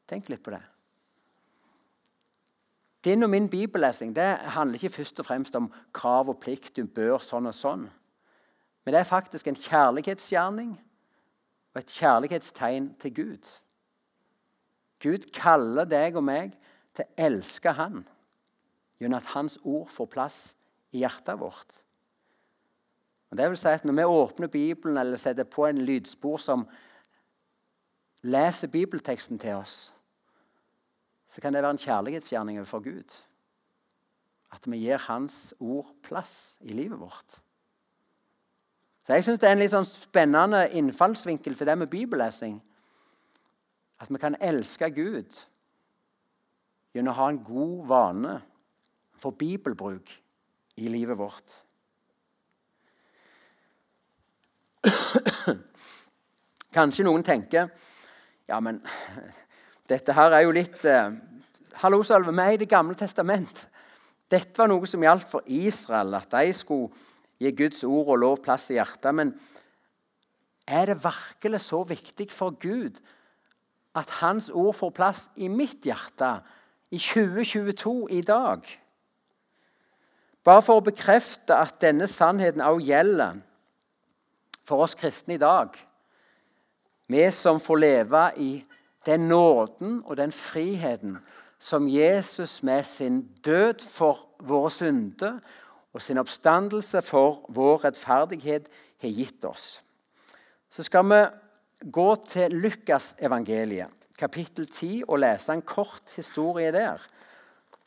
Tenk 0.09 0.29
litt 0.29 0.43
på 0.43 0.53
det. 0.53 0.61
Din 3.03 3.23
og 3.23 3.29
min 3.29 3.49
bibellesning 3.51 4.13
det 4.15 4.29
handler 4.55 4.79
ikke 4.79 4.95
først 4.97 5.19
og 5.19 5.27
fremst 5.27 5.55
om 5.59 5.71
krav 5.93 6.29
og 6.31 6.39
plikt. 6.43 6.75
Du 6.77 6.87
bør 6.87 7.19
sånn 7.23 7.49
og 7.49 7.55
sånn. 7.55 7.89
Men 8.83 8.95
det 8.95 9.01
er 9.01 9.09
faktisk 9.09 9.47
en 9.47 9.59
kjærlighetsgjerning 9.59 10.73
og 11.73 11.81
et 11.81 11.95
kjærlighetstegn 11.99 12.93
til 13.01 13.15
Gud. 13.15 13.51
Gud 15.03 15.27
kaller 15.35 15.87
deg 15.89 16.15
og 16.15 16.23
meg 16.23 16.55
til 16.95 17.03
å 17.05 17.25
elske 17.27 17.73
Han 17.75 18.03
gjennom 19.01 19.19
at 19.19 19.33
Hans 19.33 19.57
ord 19.63 19.89
får 19.91 20.11
plass 20.11 20.37
i 20.93 21.01
hjertet 21.01 21.39
vårt. 21.41 21.81
Og 23.31 23.39
det 23.39 23.49
vil 23.49 23.57
si 23.59 23.67
at 23.67 23.85
Når 23.85 23.97
vi 23.97 24.03
åpner 24.03 24.47
Bibelen 24.47 24.97
eller 24.97 25.17
setter 25.17 25.43
på 25.43 25.65
en 25.67 25.81
lydspor 25.83 26.37
som 26.37 26.67
leser 28.23 28.71
bibelteksten 28.71 29.39
til 29.39 29.59
oss, 29.59 29.93
så 31.27 31.41
kan 31.41 31.53
det 31.53 31.63
være 31.63 31.75
en 31.75 31.81
kjærlighetsgjerning 31.81 32.59
overfor 32.59 32.83
Gud. 32.85 33.15
At 34.53 34.67
vi 34.69 34.77
gir 34.77 34.97
Hans 35.07 35.53
ord 35.59 35.89
plass 36.03 36.57
i 36.61 36.73
livet 36.73 36.99
vårt. 36.99 37.39
Så 39.03 39.13
Jeg 39.13 39.23
syns 39.23 39.39
det 39.39 39.49
er 39.49 39.55
en 39.57 39.59
litt 39.59 39.73
sånn 39.73 39.87
spennende 39.87 40.69
innfallsvinkel 40.77 41.57
til 41.57 41.67
det 41.67 41.77
med 41.77 41.89
bibellesing. 41.91 42.61
At 43.99 44.11
vi 44.13 44.21
kan 44.21 44.37
elske 44.39 44.89
Gud 44.93 45.41
gjennom 46.93 47.11
å 47.11 47.17
ha 47.17 47.29
en 47.31 47.43
god 47.43 47.87
vane 47.89 48.41
for 49.19 49.31
bibelbruk 49.35 50.11
i 50.77 50.87
livet 50.87 51.17
vårt. 51.17 51.65
Kanskje 56.77 57.05
noen 57.07 57.23
tenker 57.25 57.69
ja, 58.49 58.59
men 58.59 58.81
dette 59.91 60.15
her 60.15 60.35
er 60.35 60.45
jo 60.45 60.55
litt 60.55 60.83
eh, 60.89 61.13
Hallo, 61.81 62.03
Salve, 62.05 62.31
vi 62.31 62.43
er 62.43 62.55
i 62.55 62.61
Det 62.61 62.69
gamle 62.69 62.93
testament. 62.95 63.63
Dette 64.29 64.61
var 64.61 64.69
noe 64.69 64.87
som 64.87 65.01
gjaldt 65.03 65.25
for 65.29 65.45
Israel, 65.49 66.13
at 66.15 66.29
de 66.31 66.53
skulle 66.55 66.93
gi 67.41 67.51
Guds 67.57 67.81
ord 67.83 68.13
og 68.13 68.21
lov 68.21 68.41
plass 68.45 68.69
i 68.71 68.77
hjertet. 68.77 69.09
Men 69.15 69.33
er 70.69 70.91
det 70.91 71.01
virkelig 71.03 71.63
så 71.65 71.81
viktig 71.87 72.29
for 72.31 72.55
Gud 72.61 73.01
at 73.97 74.13
Hans 74.21 74.49
ord 74.49 74.73
får 74.77 74.93
plass 74.95 75.25
i 75.35 75.49
mitt 75.51 75.85
hjerte 75.85 76.37
i 76.93 77.01
2022 77.01 77.95
i 78.13 78.21
dag? 78.25 78.63
Bare 80.43 80.63
for 80.63 80.79
å 80.79 80.85
bekrefte 80.85 81.55
at 81.55 81.79
denne 81.83 82.07
sannheten 82.11 82.63
også 82.63 82.87
gjelder 82.87 83.41
for 84.67 84.83
oss 84.85 84.95
kristne 84.99 85.35
i 85.37 85.41
dag. 85.41 85.75
Vi 87.07 87.23
som 87.31 87.59
får 87.59 87.77
leve 87.77 88.23
i 88.37 88.51
den 89.05 89.27
nåden 89.27 90.01
og 90.05 90.17
den 90.17 90.31
friheten 90.31 91.17
som 91.59 91.87
Jesus 91.87 92.63
med 92.63 92.83
sin 92.83 93.21
død 93.45 93.83
for 93.87 94.27
våre 94.39 94.71
synder 94.71 95.39
og 95.93 96.01
sin 96.01 96.19
oppstandelse 96.19 97.01
for 97.05 97.45
vår 97.53 97.85
rettferdighet 97.85 98.67
har 99.03 99.15
gitt 99.15 99.45
oss. 99.45 99.83
Så 100.69 100.83
skal 100.83 101.05
vi 101.11 101.21
gå 101.91 102.07
til 102.27 102.55
Lukas 102.63 103.13
evangeliet, 103.19 103.91
kapittel 104.17 104.67
10, 104.67 105.03
og 105.07 105.19
lese 105.19 105.53
en 105.53 105.61
kort 105.61 106.15
historie 106.15 106.71
der. 106.71 107.03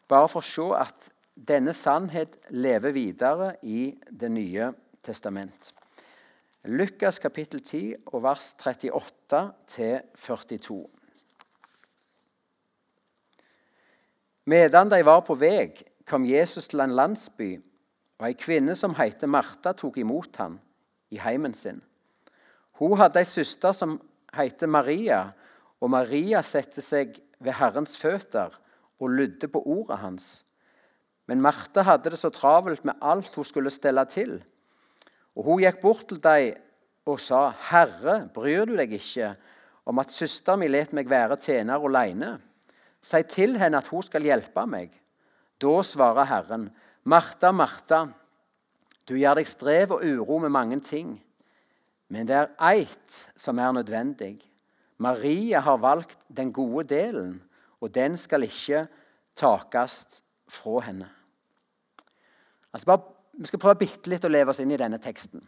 Bare 0.08 0.28
for 0.28 0.44
å 0.44 0.46
se 0.46 0.68
at 0.78 1.10
denne 1.36 1.74
sannhet 1.76 2.38
lever 2.50 2.94
videre 2.96 3.56
i 3.62 3.90
Det 4.10 4.30
nye 4.30 4.70
testament. 5.04 5.74
Lukas 6.66 7.20
kapittel 7.22 7.60
10 7.62 7.94
og 8.10 8.22
vers 8.24 8.54
38 8.58 9.52
42. 9.68 10.86
Medan 14.46 14.90
de 14.90 14.98
var 15.06 15.20
på 15.26 15.36
vei, 15.38 15.70
kom 16.06 16.26
Jesus 16.26 16.66
til 16.68 16.82
en 16.82 16.94
landsby, 16.98 17.56
og 18.18 18.26
ei 18.26 18.34
kvinne 18.38 18.74
som 18.78 18.96
heter 18.98 19.30
Martha, 19.30 19.72
tok 19.78 19.98
imot 20.02 20.38
ham 20.42 20.58
i 21.14 21.20
heimen 21.22 21.54
sin. 21.54 21.78
Hun 22.80 22.98
hadde 22.98 23.22
ei 23.22 23.28
søster 23.30 23.74
som 23.74 24.00
heter 24.34 24.66
Maria, 24.66 25.20
og 25.78 25.90
Maria 25.94 26.42
satte 26.42 26.82
seg 26.82 27.14
ved 27.38 27.58
Herrens 27.60 27.94
føtter 27.98 28.54
og 28.98 29.14
lydde 29.14 29.50
på 29.52 29.62
ordet 29.62 30.00
hans. 30.02 30.28
Men 31.30 31.42
Martha 31.42 31.86
hadde 31.86 32.10
det 32.10 32.18
så 32.18 32.30
travelt 32.34 32.84
med 32.84 32.98
alt 33.02 33.34
hun 33.34 33.46
skulle 33.46 33.70
stelle 33.70 34.04
til. 34.10 34.40
Og 35.36 35.44
Hun 35.44 35.62
gikk 35.62 35.80
bort 35.80 36.08
til 36.08 36.22
dem 36.22 36.56
og 37.06 37.20
sa, 37.20 37.50
'Herre, 37.50 38.28
bryr 38.34 38.64
du 38.64 38.76
deg 38.76 38.92
ikke 38.92 39.36
om 39.86 39.98
at 39.98 40.10
søsteren 40.10 40.58
min 40.58 40.72
let 40.72 40.92
meg 40.92 41.10
være 41.10 41.36
tjener 41.36 41.78
alene?' 41.78 42.40
Si 43.02 43.22
til 43.22 43.58
henne 43.58 43.78
at 43.78 43.86
hun 43.86 44.02
skal 44.02 44.22
hjelpe 44.22 44.66
meg. 44.66 44.90
Da 45.62 45.82
svarer 45.82 46.26
Herren, 46.26 46.70
Martha, 47.04 47.52
Martha, 47.52 48.06
du 49.08 49.14
gjør 49.14 49.38
deg 49.38 49.46
strev 49.46 49.92
og 49.94 50.02
uro 50.02 50.38
med 50.42 50.50
mange 50.50 50.80
ting, 50.80 51.12
men 52.08 52.26
det 52.26 52.34
er 52.34 52.50
eit 52.58 53.18
som 53.36 53.58
er 53.58 53.72
nødvendig. 53.72 54.40
Maria 54.98 55.60
har 55.60 55.76
valgt 55.76 56.18
den 56.36 56.52
gode 56.52 56.84
delen, 56.88 57.42
og 57.80 57.94
den 57.94 58.16
skal 58.16 58.42
ikke 58.42 58.86
takast 59.36 60.24
fra 60.48 60.80
henne. 60.80 61.08
Altså 62.72 62.86
bare, 62.86 63.15
vi 63.36 63.46
skal 63.46 63.60
prøve 63.60 63.82
bitte 63.84 64.10
litt 64.10 64.24
å 64.24 64.32
leve 64.32 64.52
oss 64.52 64.60
inn 64.62 64.72
i 64.72 64.80
denne 64.80 64.98
teksten. 65.02 65.42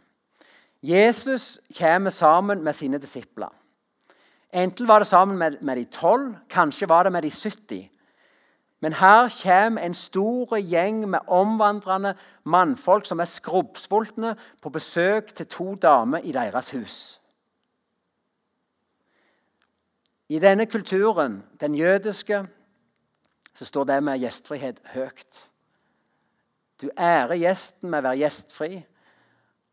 Jesus 0.81 1.59
kommer 1.77 2.13
sammen 2.13 2.63
med 2.63 2.75
sine 2.75 2.99
disipler. 3.01 3.49
Enten 4.53 4.87
var 4.87 4.99
det 4.99 5.07
sammen 5.07 5.37
med, 5.37 5.61
med 5.61 5.77
de 5.77 5.85
tolv, 5.85 6.35
kanskje 6.49 6.89
var 6.89 7.03
det 7.03 7.11
med 7.13 7.23
de 7.23 7.31
70. 7.31 7.89
Men 8.79 8.93
her 8.93 9.27
kommer 9.43 9.81
en 9.81 9.93
stor 9.93 10.57
gjeng 10.57 11.03
med 11.09 11.27
omvandrende 11.27 12.15
mannfolk 12.43 13.05
som 13.05 13.19
er 13.19 13.27
skrubbsultne 13.27 14.35
på 14.61 14.69
besøk 14.69 15.35
til 15.35 15.45
to 15.45 15.75
damer 15.75 16.23
i 16.23 16.31
deres 16.31 16.71
hus. 16.71 17.19
I 20.29 20.39
denne 20.39 20.65
kulturen, 20.65 21.43
den 21.59 21.75
jødiske, 21.75 22.45
så 23.53 23.65
står 23.65 23.83
det 23.83 24.03
med 24.03 24.19
gjestfrihet 24.21 24.79
høyt. 24.93 25.49
Du 26.81 26.89
ærer 26.97 27.35
gjesten 27.35 27.89
med 27.89 28.01
å 28.01 28.09
være 28.09 28.21
gjestfri. 28.21 28.73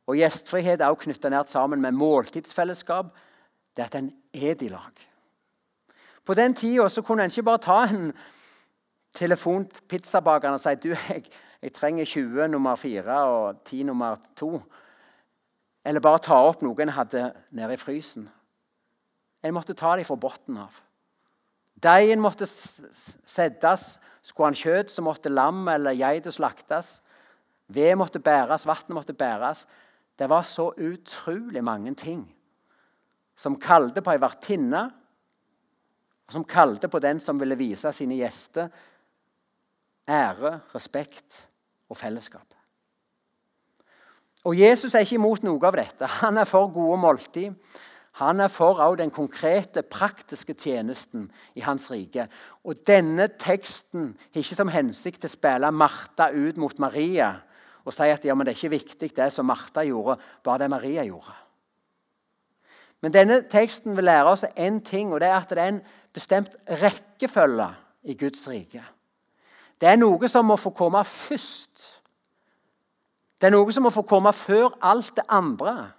Og 0.06 0.18
gjestfrihet 0.20 0.80
er 0.80 0.90
også 0.90 1.06
knytta 1.06 1.30
nært 1.30 1.50
sammen 1.50 1.82
med 1.82 1.94
måltidsfellesskap. 1.98 3.12
Det 3.76 3.84
at 3.84 3.98
en 3.98 4.10
er 4.34 4.62
i 4.62 4.70
lag. 4.70 5.06
På 6.26 6.34
den 6.34 6.54
tida 6.54 6.88
kunne 7.02 7.26
en 7.26 7.30
ikke 7.30 7.46
bare 7.46 7.62
ta 7.62 7.82
en 7.86 8.12
telefon 9.14 9.66
til 9.70 9.82
pizzabakeren 9.88 10.58
og 10.58 10.60
si 10.60 10.74
du, 10.82 10.90
jeg, 11.08 11.28
jeg 11.62 11.72
trenger 11.72 12.04
20 12.04 12.48
nummer 12.48 12.74
4 12.76 13.20
og 13.30 13.62
10 13.64 13.82
nummer 13.82 14.16
2. 14.36 14.50
Eller 15.86 16.02
bare 16.02 16.18
ta 16.18 16.40
opp 16.42 16.62
noe 16.66 16.82
en 16.82 16.96
hadde 16.96 17.28
nede 17.54 17.74
i 17.74 17.80
frysen. 17.80 18.26
En 19.42 19.54
måtte 19.54 19.76
ta 19.78 19.94
dem 19.96 20.04
fra 20.04 20.18
bunnen 20.18 20.64
av. 20.64 20.82
Deigen 21.82 22.22
måtte 22.24 22.48
settes. 22.48 23.96
Skulle 24.24 24.50
han 24.50 24.58
kjøtt, 24.58 24.90
så 24.90 25.04
måtte 25.06 25.30
lam 25.30 25.68
eller 25.70 25.96
geit 25.96 26.26
slaktes. 26.34 27.00
Ved 27.68 27.94
måtte 27.98 28.22
bæres, 28.22 28.66
vannet 28.66 28.94
måtte 28.94 29.14
bæres. 29.14 29.66
Det 30.18 30.28
var 30.30 30.42
så 30.42 30.70
utrolig 30.72 31.62
mange 31.64 31.94
ting 31.94 32.24
som 33.36 33.58
kalte 33.60 34.00
på 34.00 34.14
ei 34.14 34.20
vertinne, 34.22 34.82
og 36.26 36.32
som 36.32 36.44
kalte 36.48 36.88
på 36.88 36.98
den 37.04 37.20
som 37.20 37.38
ville 37.38 37.58
vise 37.58 37.92
sine 37.92 38.16
gjester 38.16 38.70
ære, 40.08 40.60
respekt 40.74 41.46
og 41.90 41.98
fellesskap. 42.00 42.46
Og 44.46 44.54
Jesus 44.58 44.94
er 44.94 45.02
ikke 45.02 45.18
imot 45.18 45.42
noe 45.42 45.62
av 45.66 45.74
dette. 45.74 46.06
Han 46.22 46.38
er 46.38 46.46
for 46.46 46.70
gode 46.70 46.98
måltid. 47.02 47.54
Han 48.16 48.40
er 48.40 48.48
for 48.48 48.80
òg 48.80 48.96
den 48.96 49.10
konkrete, 49.12 49.82
praktiske 49.82 50.54
tjenesten 50.56 51.26
i 51.54 51.64
hans 51.66 51.90
rike. 51.92 52.28
Og 52.64 52.78
denne 52.88 53.28
teksten 53.28 54.14
har 54.32 54.40
ikke 54.40 54.56
som 54.56 54.72
hensikt 54.72 55.26
å 55.28 55.30
spille 55.30 55.72
Martha 55.72 56.30
ut 56.32 56.56
mot 56.60 56.78
Maria 56.80 57.34
og 57.86 57.94
si 57.94 58.08
at 58.10 58.24
ja, 58.26 58.34
men 58.34 58.42
det 58.42 58.54
er 58.54 58.58
ikke 58.58 58.72
viktig 58.72 59.12
det 59.14 59.28
som 59.30 59.46
Martha 59.46 59.84
gjorde, 59.86 60.16
bare 60.42 60.64
det 60.64 60.70
Maria 60.72 61.04
gjorde. 61.06 61.34
Men 63.04 63.12
denne 63.14 63.36
teksten 63.46 63.94
vil 63.94 64.08
lære 64.08 64.32
oss 64.32 64.42
én 64.58 64.80
ting, 64.82 65.12
og 65.12 65.20
det 65.22 65.28
er 65.28 65.36
at 65.36 65.52
det 65.54 65.62
er 65.62 65.70
en 65.70 65.82
bestemt 66.16 66.56
rekkefølge 66.66 67.68
i 68.10 68.16
Guds 68.18 68.42
rike. 68.50 68.82
Det 69.80 69.88
er 69.88 70.00
noe 70.00 70.28
som 70.28 70.48
må 70.48 70.56
få 70.58 70.72
komme 70.74 71.04
først. 71.06 71.84
Det 73.38 73.46
er 73.46 73.54
noe 73.54 73.70
som 73.70 73.86
må 73.86 73.92
få 73.94 74.02
komme 74.08 74.32
før 74.34 74.72
alt 74.82 75.12
det 75.14 75.26
andre. 75.28 75.92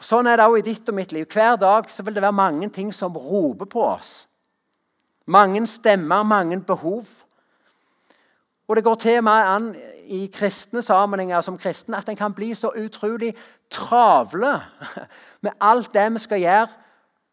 Sånn 0.00 0.26
er 0.30 0.40
det 0.40 0.48
òg 0.48 0.58
i 0.60 0.64
ditt 0.64 0.88
og 0.88 0.96
mitt 0.96 1.12
liv. 1.12 1.26
Hver 1.28 1.58
dag 1.60 1.88
vil 1.88 2.16
det 2.16 2.24
være 2.24 2.36
mange 2.36 2.70
ting 2.72 2.92
som 2.94 3.16
roper 3.16 3.68
på 3.68 3.84
oss. 3.84 4.12
Mange 5.30 5.66
stemmer, 5.68 6.24
mange 6.24 6.60
behov. 6.66 7.06
Og 8.68 8.76
det 8.76 8.84
går 8.84 8.94
til 9.02 9.22
med 9.22 9.50
an 9.50 9.70
i 10.10 10.26
kristne 10.32 10.82
sammenhenger 10.82 11.42
som 11.44 11.58
kristne 11.58 11.98
at 11.98 12.08
en 12.08 12.18
kan 12.18 12.34
bli 12.34 12.54
så 12.54 12.72
utrolig 12.78 13.32
travle 13.70 14.56
med 15.44 15.52
alt 15.60 15.92
det 15.94 16.06
vi 16.14 16.22
skal 16.22 16.40
gjøre 16.40 16.68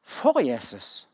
for 0.04 0.42
Jesus. 0.44 1.08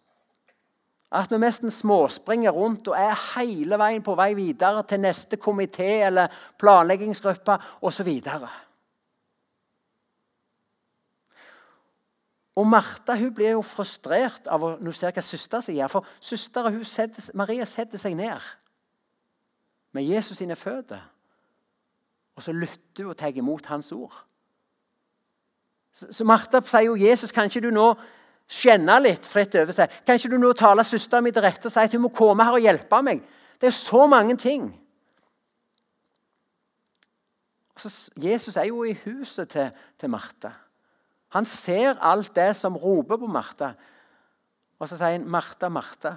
At 1.14 1.32
vi 1.32 1.38
nesten 1.38 1.72
småspringer 1.72 2.56
rundt 2.56 2.88
og 2.90 2.98
er 2.98 3.14
hele 3.36 3.78
veien 3.78 4.02
på 4.04 4.16
vei 4.18 4.32
videre 4.34 4.82
til 4.90 5.04
neste 5.04 5.38
komité 5.38 6.02
eller 6.08 6.32
planleggingsgruppe 6.60 7.60
osv. 7.86 8.10
Og 12.56 12.68
Martha 12.70 13.16
hun 13.18 13.34
blir 13.34 13.56
jo 13.56 13.64
frustrert 13.66 14.46
av 14.52 14.62
å 14.62 14.74
nå 14.84 14.92
ser 14.94 15.14
hva 15.16 15.24
søstera 15.26 15.64
si 15.66 15.78
gjør. 15.80 15.90
For 15.90 16.12
søstera 16.22 16.70
Maria 17.34 17.66
setter 17.66 18.02
seg 18.02 18.18
ned 18.18 18.42
med 19.94 20.06
Jesus 20.06 20.38
sine 20.38 20.58
føtter. 20.58 21.02
Og 22.38 22.46
så 22.46 22.54
lytter 22.54 23.06
hun 23.06 23.14
og 23.14 23.18
tar 23.18 23.34
imot 23.38 23.66
hans 23.70 23.92
ord. 23.94 24.14
Så, 25.94 26.10
så 26.10 26.26
Martha 26.26 26.62
sier 26.66 26.90
jo 26.90 26.98
Jesus, 26.98 27.32
kan 27.32 27.50
ikke 27.50 27.62
du 27.62 27.70
nå 27.74 27.92
skjenne 28.50 28.96
litt 29.02 29.26
fritt 29.30 29.56
over 29.58 29.74
seg. 29.76 29.92
Kan 30.06 30.18
ikke 30.18 30.32
du 30.34 30.40
nå 30.42 30.54
tale 30.58 30.86
søsteren 30.86 31.26
min 31.26 31.34
til 31.34 31.46
rette 31.46 31.70
og 31.70 31.74
si 31.74 31.82
at 31.82 31.94
hun 31.94 32.06
må 32.06 32.14
komme 32.14 32.46
her 32.46 32.58
og 32.58 32.66
hjelpe 32.66 33.02
meg? 33.06 33.22
Det 33.62 33.70
er 33.70 33.78
så 33.78 34.06
mange 34.10 34.38
ting. 34.42 34.72
Så 37.78 38.12
Jesus 38.22 38.58
er 38.58 38.70
jo 38.70 38.84
i 38.86 38.98
huset 39.06 39.50
til, 39.50 39.70
til 40.00 40.10
Martha. 40.14 40.54
Han 41.34 41.46
ser 41.50 41.98
alt 42.02 42.36
det 42.36 42.52
som 42.56 42.78
roper 42.78 43.18
på 43.18 43.28
Martha. 43.28 43.74
Og 44.80 44.90
så 44.90 44.98
sier 44.98 45.18
han, 45.18 45.26
'Martha, 45.30 45.70
Martha, 45.70 46.16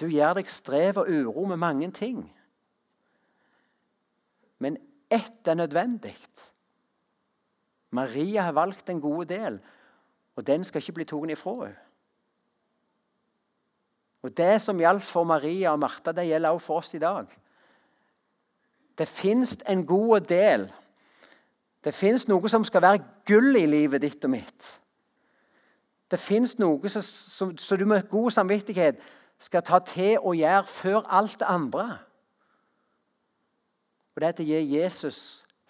du 0.00 0.06
gjør 0.06 0.38
deg 0.38 0.48
strev 0.48 0.98
og 1.02 1.08
uro 1.08 1.44
med 1.44 1.56
mange 1.56 1.90
ting.' 1.92 2.32
Men 4.58 4.78
ett 5.10 5.48
er 5.48 5.54
nødvendig. 5.54 6.16
Maria 7.90 8.42
har 8.42 8.52
valgt 8.52 8.88
en 8.88 9.00
god 9.00 9.24
del. 9.26 9.60
Og 10.36 10.46
den 10.46 10.64
skal 10.64 10.82
ikke 10.82 10.92
bli 10.92 11.04
tatt 11.04 11.30
ifra 11.30 11.54
henne. 11.64 11.82
Og 14.22 14.36
Det 14.36 14.60
som 14.62 14.78
gjaldt 14.78 15.04
for 15.04 15.24
Maria 15.24 15.70
og 15.70 15.78
Martha, 15.78 16.12
det 16.12 16.26
gjelder 16.26 16.50
også 16.50 16.66
for 16.66 16.76
oss 16.82 16.94
i 16.94 16.98
dag. 16.98 17.26
Det 18.98 19.08
fins 19.08 19.58
en 19.68 19.86
god 19.86 20.20
del. 20.20 20.72
Det 21.86 21.94
fins 21.94 22.26
noe 22.26 22.50
som 22.50 22.64
skal 22.66 22.82
være 22.82 23.04
gull 23.28 23.56
i 23.60 23.66
livet 23.70 24.02
ditt 24.02 24.24
og 24.26 24.32
mitt. 24.32 24.70
Det 26.10 26.18
fins 26.18 26.56
noe 26.58 26.90
som, 26.90 27.02
som, 27.02 27.54
som, 27.58 27.78
du 27.78 27.86
med 27.86 28.08
god 28.10 28.30
samvittighet 28.34 28.98
skal 29.38 29.62
ta 29.62 29.78
til 29.86 30.18
og 30.18 30.36
gjøre 30.38 30.66
før 30.66 31.00
alt 31.06 31.38
det 31.38 31.48
andre. 31.50 31.86
Og 34.14 34.22
det 34.22 34.28
er 34.28 34.36
til 34.36 34.46
å 34.46 34.50
gi 34.50 34.76
Jesus 34.80 35.18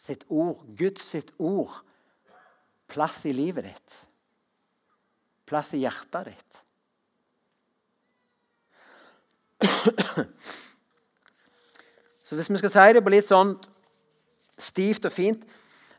sitt 0.01 0.25
ord, 0.29 0.65
Guds 0.79 1.05
sitt 1.05 1.33
ord, 1.39 1.83
plass 2.89 3.25
i 3.27 3.35
livet 3.35 3.67
ditt 3.67 4.03
plass 5.47 5.73
i 5.77 5.83
hjertet 5.85 6.33
ditt. 6.33 6.63
Så 12.27 12.35
hvis 12.35 12.51
vi 12.51 12.59
skal 12.59 12.73
si 12.75 12.87
det 12.97 13.05
på 13.07 13.13
litt 13.15 13.29
sånn 13.29 13.55
stivt 14.59 15.07
og 15.07 15.15
fint 15.15 15.43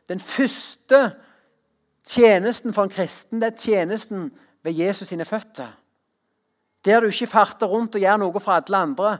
Den 0.08 0.20
første 0.20 1.16
tjenesten 2.04 2.72
for 2.72 2.88
en 2.88 2.92
kristen 2.92 3.42
det 3.42 3.52
er 3.52 3.60
tjenesten 3.60 4.30
ved 4.64 4.72
Jesus 4.72 5.08
sine 5.08 5.24
føtter. 5.28 5.74
Der 6.84 7.00
du 7.00 7.06
ikke 7.06 7.26
farter 7.26 7.66
rundt 7.66 7.94
og 7.94 8.00
gjør 8.00 8.16
noe 8.22 8.40
for 8.40 8.54
alle 8.54 8.76
andre, 8.76 9.18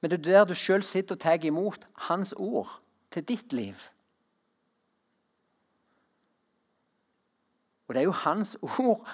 men 0.00 0.10
det 0.10 0.20
er 0.20 0.30
der 0.30 0.44
du 0.44 0.54
sjøl 0.54 0.84
sitter 0.84 1.16
og 1.16 1.20
tar 1.20 1.44
imot 1.44 1.86
Hans 2.08 2.34
ord 2.36 2.70
til 3.10 3.24
ditt 3.24 3.52
liv. 3.52 3.74
Og 7.88 7.94
det 7.94 8.00
er 8.02 8.08
jo 8.08 8.16
Hans 8.24 8.56
ord 8.62 9.08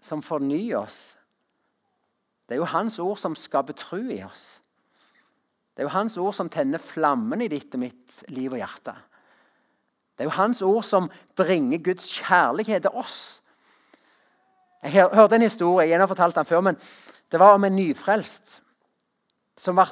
som 0.00 0.22
fornyer 0.22 0.78
oss. 0.80 1.16
Det 2.48 2.56
er 2.56 2.62
jo 2.64 2.72
Hans 2.72 2.98
ord 2.98 3.20
som 3.20 3.36
skaper 3.36 3.76
tro 3.76 4.00
i 4.00 4.22
oss. 4.24 4.60
Det 5.74 5.84
er 5.84 5.88
jo 5.88 5.94
Hans 5.94 6.16
ord 6.18 6.34
som 6.34 6.50
tenner 6.50 6.82
flammen 6.82 7.44
i 7.44 7.48
ditt 7.52 7.76
og 7.76 7.84
mitt 7.84 8.16
liv 8.32 8.52
og 8.52 8.58
hjerte. 8.60 8.96
Det 10.20 10.26
er 10.26 10.28
jo 10.28 10.36
Hans 10.36 10.58
ord 10.62 10.82
som 10.84 11.06
bringer 11.36 11.78
Guds 11.80 12.10
kjærlighet 12.12 12.82
til 12.84 12.90
oss. 12.92 13.40
Jeg 14.82 14.92
hørte 14.92 15.34
en 15.34 15.42
historie, 15.42 15.88
jeg 15.88 15.98
har 15.98 16.06
fortalt 16.06 16.36
den 16.36 16.44
før, 16.44 16.60
men 16.60 16.76
det 17.32 17.40
var 17.40 17.54
om 17.56 17.64
en 17.64 17.76
nyfrelst 17.76 18.58
som 19.56 19.80
ble 19.80 19.86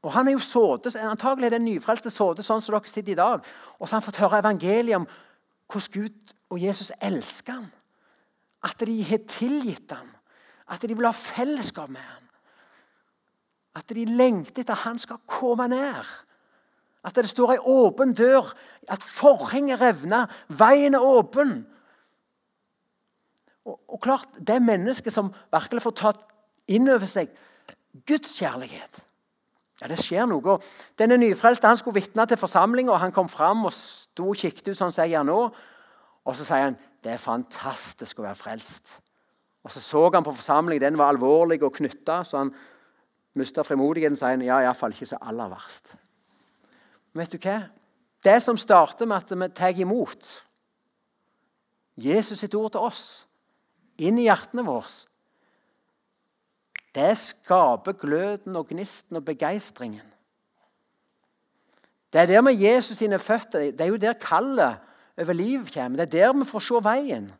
og 0.00 0.12
Han 0.12 0.28
er 0.28 0.32
jo 0.32 0.38
såde, 0.38 0.94
antagelig 1.00 1.46
er 1.46 1.58
den 1.58 1.64
nyfrelste 1.64 2.10
såde 2.10 2.42
sånn 2.44 2.64
som 2.64 2.72
dere 2.72 2.88
sitter 2.88 3.12
i 3.12 3.20
dag. 3.20 3.44
Og 3.76 3.84
så 3.84 3.94
har 3.94 4.00
han 4.00 4.06
fått 4.06 4.20
høre 4.20 4.40
evangeliet 4.40 4.96
om 4.96 5.06
hvordan 5.68 5.92
Gud 5.92 6.34
og 6.48 6.60
Jesus 6.60 6.92
elsker 7.00 7.52
ham. 7.52 7.70
At 8.64 8.80
de 8.80 8.96
har 9.04 9.24
tilgitt 9.28 9.92
ham. 9.92 10.08
At 10.68 10.80
de 10.80 10.96
vil 10.96 11.04
ha 11.04 11.12
fellesskap 11.12 11.92
med 11.92 12.00
ham. 12.00 12.28
At 13.76 13.92
de 13.92 14.04
lengter 14.08 14.64
etter 14.64 14.72
at 14.72 14.86
han 14.88 15.00
skal 15.00 15.20
komme 15.28 15.68
ned. 15.68 16.04
At 17.04 17.14
det 17.14 17.28
står 17.28 17.54
ei 17.54 17.60
åpen 17.60 18.14
dør, 18.16 18.54
at 18.88 19.02
forhenget 19.04 19.80
revner, 19.80 20.30
veien 20.48 20.94
er 20.96 21.04
åpen. 21.04 21.66
Og, 23.64 23.80
og 23.88 24.00
klart, 24.00 24.28
Det 24.40 24.62
mennesket 24.62 25.12
som 25.12 25.32
virkelig 25.52 25.82
får 25.82 25.96
tatt 26.00 26.22
inn 26.68 26.88
over 26.88 27.06
seg 27.08 27.32
Guds 28.06 28.38
kjærlighet, 28.38 29.04
Ja, 29.82 29.88
Det 29.88 29.98
skjer 29.98 30.26
noe. 30.30 30.58
Denne 30.98 31.16
nyfrelste 31.18 31.66
han 31.66 31.76
skulle 31.76 31.98
vitne 31.98 32.26
til 32.30 32.38
forsamlinga. 32.38 32.94
Han 32.94 33.12
kom 33.12 33.28
fram 33.28 33.64
og 33.66 33.72
sto 33.74 34.28
og 34.30 34.36
kikket 34.38 34.68
ut 34.70 34.76
som 34.78 34.92
jeg 34.94 35.10
gjør 35.10 35.26
nå. 35.26 35.38
Og 36.24 36.36
så 36.36 36.46
sier 36.46 36.68
han 36.70 36.76
det 37.04 37.12
er 37.12 37.20
fantastisk 37.20 38.22
å 38.22 38.24
være 38.24 38.38
frelst. 38.38 39.00
Og 39.64 39.70
Så 39.70 39.80
så 39.80 40.10
han 40.14 40.24
på 40.24 40.32
forsamlingen. 40.32 40.80
Den 40.80 40.98
var 40.98 41.12
alvorlig 41.12 41.62
og 41.62 41.74
knytta, 41.74 42.22
så 42.24 42.38
han 42.38 42.54
mista 43.34 43.62
frimodigheten. 43.62 44.16
sier 44.16 44.28
han, 44.28 44.42
ja, 44.42 44.60
iallfall 44.60 44.92
ikke 44.92 45.06
så 45.06 45.18
aller 45.20 45.48
verst. 45.48 45.96
Vet 47.14 47.34
du 47.34 47.38
hva? 47.38 47.60
Det 48.24 48.40
som 48.42 48.58
starter 48.58 49.06
med 49.06 49.22
at 49.22 49.34
vi 49.36 49.48
tar 49.54 49.80
imot 49.80 50.30
Jesus 51.94 52.40
sitt 52.40 52.54
ord 52.58 52.72
til 52.74 52.86
oss, 52.88 53.04
inn 54.02 54.18
i 54.18 54.26
hjertene 54.26 54.64
våre, 54.66 54.90
det 56.94 57.12
skaper 57.18 57.96
gløden 57.98 58.56
og 58.58 58.70
gnisten 58.70 59.18
og 59.18 59.26
begeistringen. 59.26 60.06
Det 62.14 62.22
er 62.22 62.30
der 62.30 62.44
med 62.46 62.54
Jesus 62.54 63.00
sine 63.00 63.18
føtter 63.18 63.72
Det 63.74 63.80
er 63.80 63.90
jo 63.90 63.96
der 63.98 64.12
kallet 64.12 64.78
over 65.18 65.34
livet 65.34 65.72
kommer. 65.74 65.98
Det 65.98 66.14
er 66.14 66.30
der 66.30 66.38
vi 66.38 66.46
får 66.46 66.62
se 66.62 66.82
veien. 66.84 67.32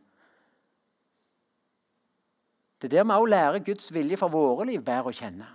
Det 2.83 2.91
er 2.93 2.97
der 2.97 3.05
vi 3.05 3.11
også 3.11 3.31
lærer 3.31 3.59
Guds 3.59 3.95
vilje 3.95 4.17
for 4.17 4.29
våre 4.29 4.67
liv 4.67 4.83
bedre 4.83 5.13
å 5.13 5.15
kjenne. 5.15 5.47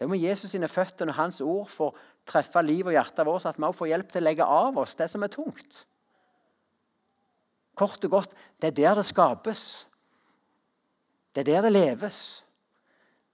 Det 0.00 0.08
med 0.08 0.22
Jesus 0.22 0.54
sine 0.54 0.68
føtter 0.68 1.10
og 1.12 1.18
Hans 1.18 1.42
ord 1.44 1.68
få 1.68 1.90
treffe 2.24 2.62
liv 2.64 2.88
og 2.88 2.94
hjertet 2.94 3.26
vårt, 3.28 3.44
at 3.44 3.58
vi 3.58 3.66
også 3.68 3.82
får 3.82 3.90
hjelp 3.90 4.12
til 4.12 4.22
å 4.22 4.24
legge 4.24 4.46
av 4.48 4.78
oss 4.80 4.96
det 4.96 5.10
som 5.12 5.26
er 5.26 5.32
tungt. 5.32 5.82
Kort 7.76 8.04
og 8.08 8.14
godt 8.14 8.32
det 8.60 8.70
er 8.70 8.78
der 8.78 9.00
det 9.00 9.04
skapes. 9.08 9.66
Det 11.34 11.44
er 11.44 11.50
der 11.50 11.68
det 11.68 11.72
leves. 11.76 12.22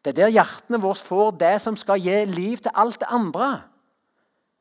Det 0.03 0.11
er 0.11 0.19
der 0.25 0.35
hjertene 0.35 0.83
våre 0.83 1.07
får 1.07 1.39
det 1.39 1.55
som 1.63 1.79
skal 1.79 2.03
gi 2.03 2.19
liv 2.35 2.59
til 2.59 2.75
alt 2.75 2.99
det 3.01 3.13
andre. 3.15 3.63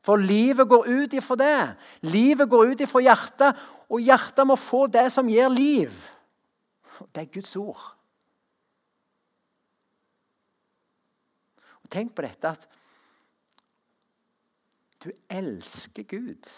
For 0.06 0.22
livet 0.22 0.68
går 0.70 0.86
ut 0.86 1.18
ifra 1.18 1.36
det. 1.42 1.60
Livet 2.06 2.50
går 2.50 2.70
ut 2.70 2.86
ifra 2.86 3.02
hjertet, 3.02 3.66
og 3.90 4.02
hjertet 4.02 4.46
må 4.46 4.54
få 4.54 4.86
det 4.86 5.08
som 5.10 5.26
gir 5.26 5.50
liv. 5.50 5.90
Det 7.10 7.26
er 7.26 7.32
Guds 7.34 7.56
ord. 7.58 7.95
Tenk 11.90 12.14
på 12.16 12.24
dette 12.26 12.50
at 12.50 12.66
du 15.04 15.10
elsker 15.30 16.06
Gud. 16.10 16.50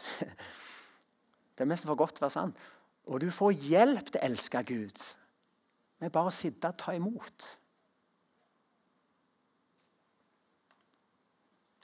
Det 1.58 1.64
er 1.64 1.68
mest 1.68 1.88
for 1.88 1.98
godt 1.98 2.20
å 2.20 2.26
være 2.26 2.36
sant. 2.36 2.58
Og 3.08 3.20
du 3.20 3.30
får 3.34 3.56
hjelp 3.66 4.12
til 4.12 4.20
å 4.20 4.26
elske 4.28 4.62
Gud 4.68 5.02
med 5.98 6.12
bare 6.14 6.30
å 6.30 6.34
sitte 6.34 6.70
og 6.70 6.78
ta 6.78 6.94
imot. 6.94 7.48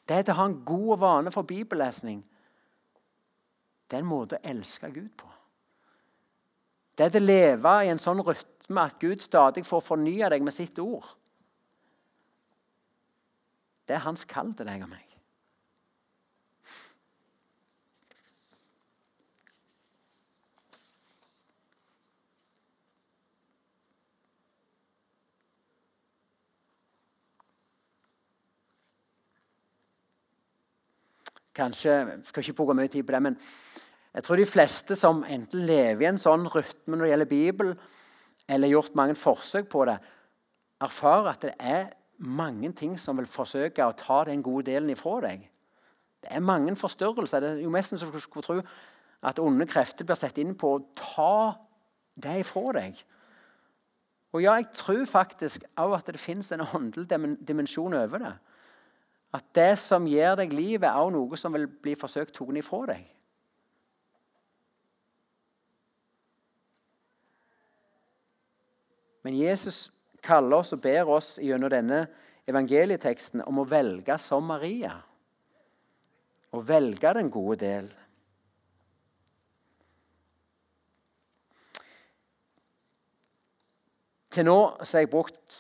Det 0.04 0.18
er 0.18 0.26
til 0.26 0.35
å 0.37 0.38
ha 0.42 0.46
en 0.50 0.61
god 0.68 1.00
vane 1.00 1.33
for 1.35 1.48
bibellesning. 1.48 2.20
Det 3.88 3.98
er 3.98 4.04
en 4.04 4.11
måte 4.11 4.38
å 4.38 4.52
elske 4.52 4.90
Gud 4.92 5.11
på. 5.16 5.30
Det 6.94 7.07
er 7.07 7.14
til 7.16 7.24
å 7.24 7.33
leve 7.33 7.72
i 7.83 7.90
en 7.90 8.00
sånn 8.00 8.22
rytme 8.22 8.85
at 8.85 9.00
Gud 9.02 9.24
stadig 9.24 9.64
får 9.66 9.83
fornye 9.83 10.28
deg 10.30 10.44
med 10.44 10.54
sitt 10.54 10.78
ord. 10.78 11.07
Det 13.88 13.97
er 13.97 14.07
hans 14.07 14.25
kall 14.25 14.55
til 14.57 14.68
deg 14.68 14.85
og 14.85 14.92
meg. 14.92 15.03
Kanskje, 31.55 31.90
jeg 31.90 32.23
skal 32.27 32.42
ikke 32.42 32.57
bruke 32.59 32.75
mye 32.75 32.90
tid 32.90 33.05
på 33.07 33.14
det, 33.14 33.20
men 33.23 33.37
jeg 34.14 34.25
tror 34.27 34.40
de 34.40 34.47
fleste 34.47 34.97
som 34.99 35.20
enten 35.23 35.62
lever 35.68 36.03
i 36.03 36.09
en 36.09 36.18
sånn 36.18 36.49
rytme 36.51 36.97
når 36.97 37.05
det 37.05 37.11
gjelder 37.12 37.31
Bibelen, 37.31 37.77
eller 38.51 38.73
gjort 38.73 38.97
mange 38.99 39.14
forsøk 39.14 39.68
på 39.70 39.85
det, 39.87 39.94
erfarer 40.83 41.31
at 41.31 41.47
det 41.47 41.53
er 41.62 41.92
mange 42.18 42.72
ting 42.72 42.98
som 43.00 43.18
vil 43.18 43.29
forsøke 43.31 43.85
å 43.85 43.96
ta 43.96 44.22
den 44.29 44.42
gode 44.42 44.68
delen 44.70 44.92
ifra 44.94 45.18
deg. 45.24 45.48
Det 46.24 46.33
er 46.33 46.44
mange 46.44 46.77
forstyrrelser. 46.77 47.40
Det 47.40 47.50
er 47.50 47.64
jo 47.64 47.72
nesten 47.72 48.00
så 48.00 48.09
du 48.11 48.20
skulle 48.22 48.46
tro 48.46 48.61
at 49.24 49.40
onde 49.40 49.66
krefter 49.68 50.07
blir 50.07 50.18
satt 50.18 50.38
inn 50.40 50.55
på 50.57 50.74
å 50.77 50.83
ta 50.96 51.37
det 52.20 52.38
ifra 52.44 52.72
deg. 52.79 52.98
Og 54.35 54.42
ja, 54.42 54.57
jeg 54.59 54.72
tror 54.74 55.05
faktisk 55.07 55.64
òg 55.79 55.94
at 55.98 56.11
det 56.11 56.20
finnes 56.20 56.50
en 56.53 56.64
åndelig 56.66 57.37
dimensjon 57.46 57.94
over 57.94 58.22
det. 58.22 58.35
At 59.35 59.46
det 59.55 59.72
som 59.83 60.07
gir 60.07 60.37
deg 60.38 60.53
livet, 60.55 60.88
er 60.88 61.00
òg 61.03 61.12
noe 61.14 61.38
som 61.38 61.55
vil 61.55 61.66
bli 61.66 61.96
forsøkt 61.98 62.35
tatt 62.37 62.59
ifra 62.59 62.85
deg. 62.92 63.11
Men 69.24 69.38
Jesus 69.38 69.88
kaller 70.24 70.62
oss 70.62 70.74
og 70.76 70.82
ber 70.84 71.10
oss 71.12 71.34
gjennom 71.42 71.72
denne 71.72 72.04
evangelieteksten 72.48 73.44
om 73.44 73.60
å 73.62 73.68
velge 73.68 74.16
som 74.20 74.46
Maria. 74.48 74.94
Å 76.54 76.62
velge 76.62 77.12
den 77.16 77.30
gode 77.32 77.58
del. 77.64 77.90
Til 84.34 84.48
nå 84.48 84.58
har 84.80 84.98
jeg 84.98 85.10
brukt 85.12 85.58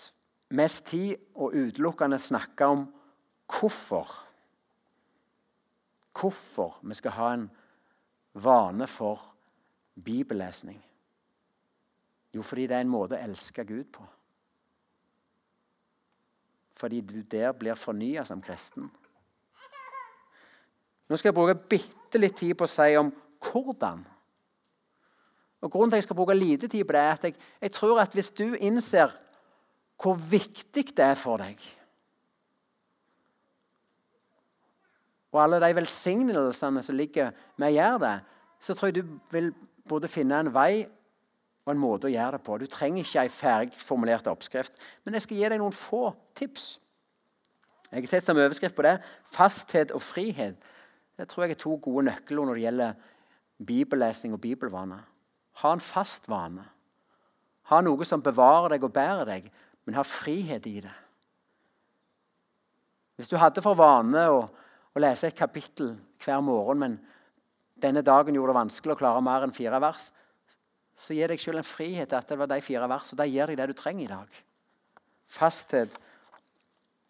mest 0.54 0.88
tid 0.90 1.14
og 1.38 1.54
utelukkende 1.54 2.18
snakka 2.18 2.70
om 2.74 2.86
hvorfor 3.50 4.20
Hvorfor 6.14 6.76
vi 6.86 6.94
skal 6.94 7.10
ha 7.16 7.28
en 7.34 7.48
vane 8.38 8.86
for 8.86 9.18
bibellesning. 9.98 10.78
Jo, 12.34 12.42
fordi 12.42 12.68
det 12.70 12.76
er 12.76 12.84
en 12.84 12.92
måte 12.92 13.16
å 13.18 13.24
elske 13.24 13.64
Gud 13.66 13.88
på. 13.90 14.06
Fordi 16.76 17.00
du 17.00 17.22
der 17.22 17.52
blir 17.52 17.78
fornya 17.78 18.24
som 18.24 18.42
kristen. 18.42 18.90
Nå 21.08 21.16
skal 21.16 21.30
jeg 21.30 21.36
bruke 21.36 21.54
bitte 21.54 22.18
litt 22.18 22.36
tid 22.36 22.56
på 22.56 22.66
å 22.66 22.70
si 22.70 22.96
om 22.96 23.12
hvordan. 23.44 24.02
Og 25.64 25.70
Grunnen 25.72 25.92
til 25.92 25.96
at 25.98 26.02
jeg 26.02 26.08
skal 26.08 26.18
bruke 26.18 26.36
lite 26.36 26.68
tid 26.68 26.84
på 26.84 26.96
det, 26.96 27.00
er 27.00 27.12
at 27.18 27.24
jeg, 27.28 27.38
jeg 27.60 27.72
tror 27.72 28.00
at 28.02 28.12
hvis 28.16 28.32
du 28.36 28.46
innser 28.54 29.12
hvor 30.00 30.18
viktig 30.18 30.88
det 30.96 31.04
er 31.04 31.16
for 31.16 31.40
deg 31.40 31.60
og 35.34 35.42
alle 35.42 35.58
de 35.58 35.74
velsignelsene 35.74 36.82
som 36.82 36.96
ligger 36.96 37.32
med 37.58 37.72
å 37.72 37.74
gjøre 37.74 38.02
det, 38.04 38.18
så 38.62 38.74
tror 38.74 38.90
jeg 38.90 39.00
du 39.00 39.16
vil 39.34 39.48
både 39.88 40.08
finne 40.08 40.38
en 40.38 40.50
vei 40.54 40.84
og 41.64 41.72
en 41.72 41.80
måte 41.80 42.08
å 42.08 42.12
gjøre 42.12 42.36
det 42.36 42.44
på. 42.44 42.56
Du 42.60 42.66
trenger 42.70 43.04
ikke 43.04 43.24
ei 43.24 43.32
ferdigformulert 43.32 44.28
oppskrift, 44.30 44.76
men 45.04 45.16
jeg 45.16 45.24
skal 45.24 45.38
gi 45.38 45.50
deg 45.52 45.62
noen 45.62 45.76
få 45.76 46.08
tips. 46.36 46.66
Jeg 47.90 48.04
har 48.04 48.10
sett 48.10 48.26
som 48.26 48.38
overskrift 48.40 48.76
på 48.76 48.84
det 48.84 48.98
fasthet 49.32 49.94
og 49.94 50.02
frihet. 50.02 50.58
Det 51.14 51.28
tror 51.30 51.46
jeg 51.46 51.54
er 51.54 51.62
to 51.62 51.76
gode 51.82 52.08
nøkkelord 52.08 52.50
når 52.50 52.58
det 52.58 52.66
gjelder 52.66 52.98
bibellesning 53.64 54.34
og 54.34 54.42
bibelvane. 54.42 54.98
Ha 55.62 55.72
en 55.72 55.84
fast 55.84 56.28
vane. 56.28 56.66
Ha 57.70 57.80
noe 57.80 58.04
som 58.04 58.22
bevarer 58.22 58.74
deg 58.74 58.84
og 58.84 58.92
bærer 58.92 59.30
deg, 59.30 59.48
men 59.86 59.96
ha 59.96 60.04
frihet 60.04 60.66
i 60.68 60.78
det. 60.84 60.92
Hvis 63.14 63.30
du 63.30 63.38
hadde 63.38 63.62
for 63.62 63.78
vane 63.78 64.26
å 64.32 64.42
å 64.94 65.02
lese 65.02 65.28
et 65.28 65.38
kapittel 65.38 65.94
hver 66.22 66.42
morgen, 66.44 66.78
men 66.78 66.98
denne 67.82 68.04
dagen 68.06 68.36
gjorde 68.36 68.52
det 68.52 68.60
vanskelig 68.60 68.94
å 68.94 69.00
klare 69.00 69.22
mer 69.24 69.44
enn 69.44 69.54
fire 69.54 69.80
vers, 69.82 70.10
så 70.94 71.14
gir 71.16 71.30
deg 71.30 71.42
selv 71.42 71.60
en 71.60 71.66
frihet 71.66 72.12
at 72.14 72.28
det 72.30 72.38
var 72.38 72.50
de 72.50 72.60
fire 72.62 72.86
versene. 72.90 73.18
Da 73.18 73.26
gir 73.26 73.50
deg 73.50 73.58
det 73.58 73.68
du 73.72 73.76
trenger 73.78 74.04
i 74.04 74.12
dag. 74.12 74.40
Fasthet 75.30 75.96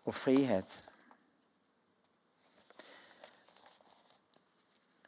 og 0.05 0.15
frihet. 0.17 0.81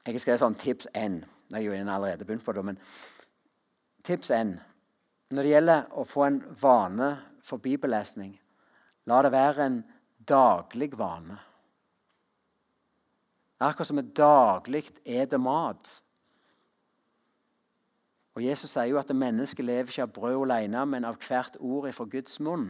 Jeg 0.07 0.15
har 0.15 0.23
skrevet 0.23 0.43
sånn 0.45 0.59
tips 0.61 0.87
N. 0.95 1.23
Jeg 1.51 1.57
har 1.57 1.65
jo 1.67 1.91
allerede 1.91 2.27
begynt 2.27 2.45
på 2.47 2.55
det, 2.55 2.63
men 2.69 2.79
tips 4.07 4.31
N. 4.35 4.55
Når 5.35 5.43
det 5.43 5.51
gjelder 5.51 5.89
å 5.99 6.05
få 6.07 6.27
en 6.29 6.39
vane 6.61 7.11
for 7.47 7.63
bibellesning, 7.63 8.37
la 9.11 9.19
det 9.25 9.33
være 9.35 9.67
en 9.67 9.81
daglig 10.27 10.93
vane. 10.99 11.39
Akkurat 13.59 13.89
som 13.89 13.99
vi 13.99 14.05
daglig 14.15 14.85
eter 15.03 15.41
mat. 15.43 15.91
Og 18.37 18.45
Jesus 18.45 18.75
sier 18.75 18.91
jo 18.93 18.99
at 19.01 19.11
mennesket 19.17 19.65
lever 19.65 19.89
ikke 19.89 20.05
av 20.05 20.13
brød 20.13 20.43
alene, 20.45 20.83
men 20.85 21.07
av 21.09 21.17
hvert 21.25 21.57
ord 21.57 21.89
fra 21.97 22.05
Guds 22.13 22.37
munn. 22.45 22.69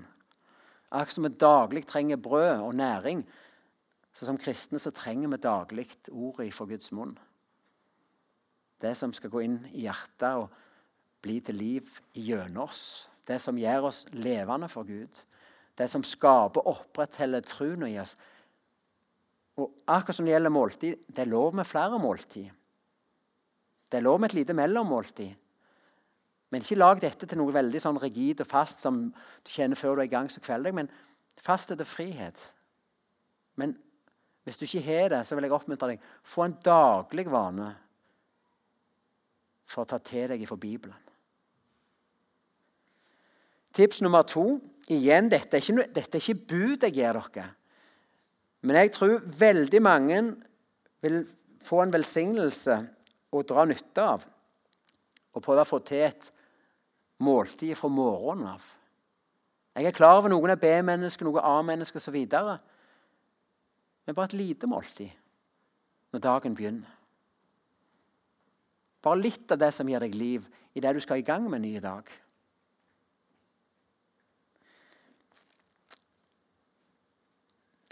Akkurat 0.95 1.17
som 1.17 1.27
vi 1.27 1.33
daglig 1.43 1.83
trenger 1.91 2.21
brød 2.23 2.63
og 2.63 2.77
næring, 2.79 3.25
så 4.15 4.29
som 4.29 4.39
kristne 4.39 4.79
så 4.79 4.93
trenger 4.95 5.33
vi 5.33 5.41
daglig 5.43 5.89
ordet 6.13 6.53
fra 6.55 6.69
Guds 6.71 6.93
munn. 6.95 7.17
Det 8.81 8.93
som 8.97 9.13
skal 9.13 9.33
gå 9.33 9.43
inn 9.43 9.59
i 9.73 9.89
hjertet 9.89 10.39
og 10.39 10.53
bli 11.25 11.41
til 11.43 11.59
liv 11.59 11.99
gjennom 12.15 12.69
oss. 12.69 13.09
Det 13.27 13.41
som 13.43 13.59
gjør 13.59 13.89
oss 13.89 14.05
levende 14.15 14.69
for 14.71 14.87
Gud. 14.87 15.23
Det 15.77 15.89
som 15.91 16.05
skaper 16.07 16.63
og 16.63 16.77
opprettholder 16.77 17.43
troen 17.43 17.89
i 17.89 17.97
oss. 17.99 18.15
Og 19.59 19.73
akkurat 19.89 20.21
som 20.21 20.29
det 20.29 20.37
gjelder 20.37 20.55
måltid, 20.55 21.03
det 21.09 21.25
er 21.25 21.33
lov 21.33 21.57
med 21.57 21.67
flere 21.67 21.99
måltid. 21.99 22.53
Det 23.91 23.99
er 23.99 24.05
lov 24.07 24.21
med 24.21 24.31
et 24.31 24.39
lite 24.39 24.55
mellommåltid. 24.55 25.35
Men 26.51 26.63
ikke 26.63 26.79
lag 26.79 27.01
dette 27.03 27.27
til 27.27 27.41
noe 27.41 27.55
veldig 27.55 27.81
sånn 27.83 27.99
rigid 28.01 28.41
og 28.45 28.49
fast 28.49 28.85
som 28.85 29.09
du 29.11 29.51
kjenner 29.51 29.79
før 29.79 29.97
du 29.97 30.05
er 30.05 30.11
i 30.11 30.13
gang 30.13 30.29
så 30.31 30.43
kvelder. 30.45 30.75
Men 30.77 30.91
er 31.47 31.79
det 31.79 31.87
frihet. 31.87 32.53
Men 33.57 33.75
hvis 34.45 34.59
du 34.59 34.65
ikke 34.67 34.85
har 34.87 35.09
det, 35.11 35.25
så 35.27 35.35
vil 35.35 35.47
jeg 35.47 35.55
oppmuntre 35.55 35.93
deg 35.93 36.07
få 36.27 36.47
en 36.47 36.57
daglig 36.65 37.27
vane 37.31 37.73
for 39.67 39.83
å 39.83 39.91
ta 39.91 39.99
til 39.99 40.31
deg 40.31 40.43
ifra 40.43 40.59
Bibelen. 40.59 41.03
Tips 43.77 44.01
nummer 44.01 44.23
to 44.25 44.57
igjen, 44.89 45.29
dette 45.29 45.59
er, 45.59 45.63
ikke, 45.63 45.89
dette 45.93 46.17
er 46.17 46.23
ikke 46.23 46.47
bud 46.49 46.87
jeg 46.87 46.95
gir 46.97 47.19
dere. 47.19 47.49
Men 48.67 48.79
jeg 48.81 48.93
tror 48.95 49.27
veldig 49.39 49.81
mange 49.85 50.21
vil 51.05 51.21
få 51.67 51.83
en 51.83 51.93
velsignelse 51.93 52.79
å 53.35 53.43
dra 53.47 53.67
nytte 53.69 54.07
av. 54.15 54.25
Og 55.35 55.45
prøve 55.45 55.67
å 55.67 55.69
få 55.69 55.83
til 55.85 56.07
et 56.07 56.31
måltid 57.23 57.77
fra 57.79 57.89
morgenen 57.89 58.51
av. 58.55 58.65
Jeg 59.77 59.91
er 59.91 59.97
klar 59.97 60.19
over 60.19 60.33
noen 60.33 60.55
er 60.55 60.61
B-mennesker, 60.61 61.27
noen 61.29 61.45
A-mennesker 61.45 62.01
osv. 62.01 62.17
Men 64.07 64.15
bare 64.17 64.31
et 64.31 64.39
lite 64.39 64.69
måltid 64.71 65.13
når 66.15 66.23
dagen 66.25 66.55
begynner. 66.57 66.93
Bare 69.05 69.21
litt 69.21 69.53
av 69.53 69.61
det 69.61 69.73
som 69.75 69.89
gir 69.89 70.01
deg 70.03 70.17
liv 70.17 70.47
i 70.75 70.83
det 70.83 70.95
du 70.97 71.03
skal 71.05 71.21
i 71.21 71.27
gang 71.27 71.45
med 71.45 71.61
en 71.61 71.67
ny 71.69 71.77
dag. 71.83 72.09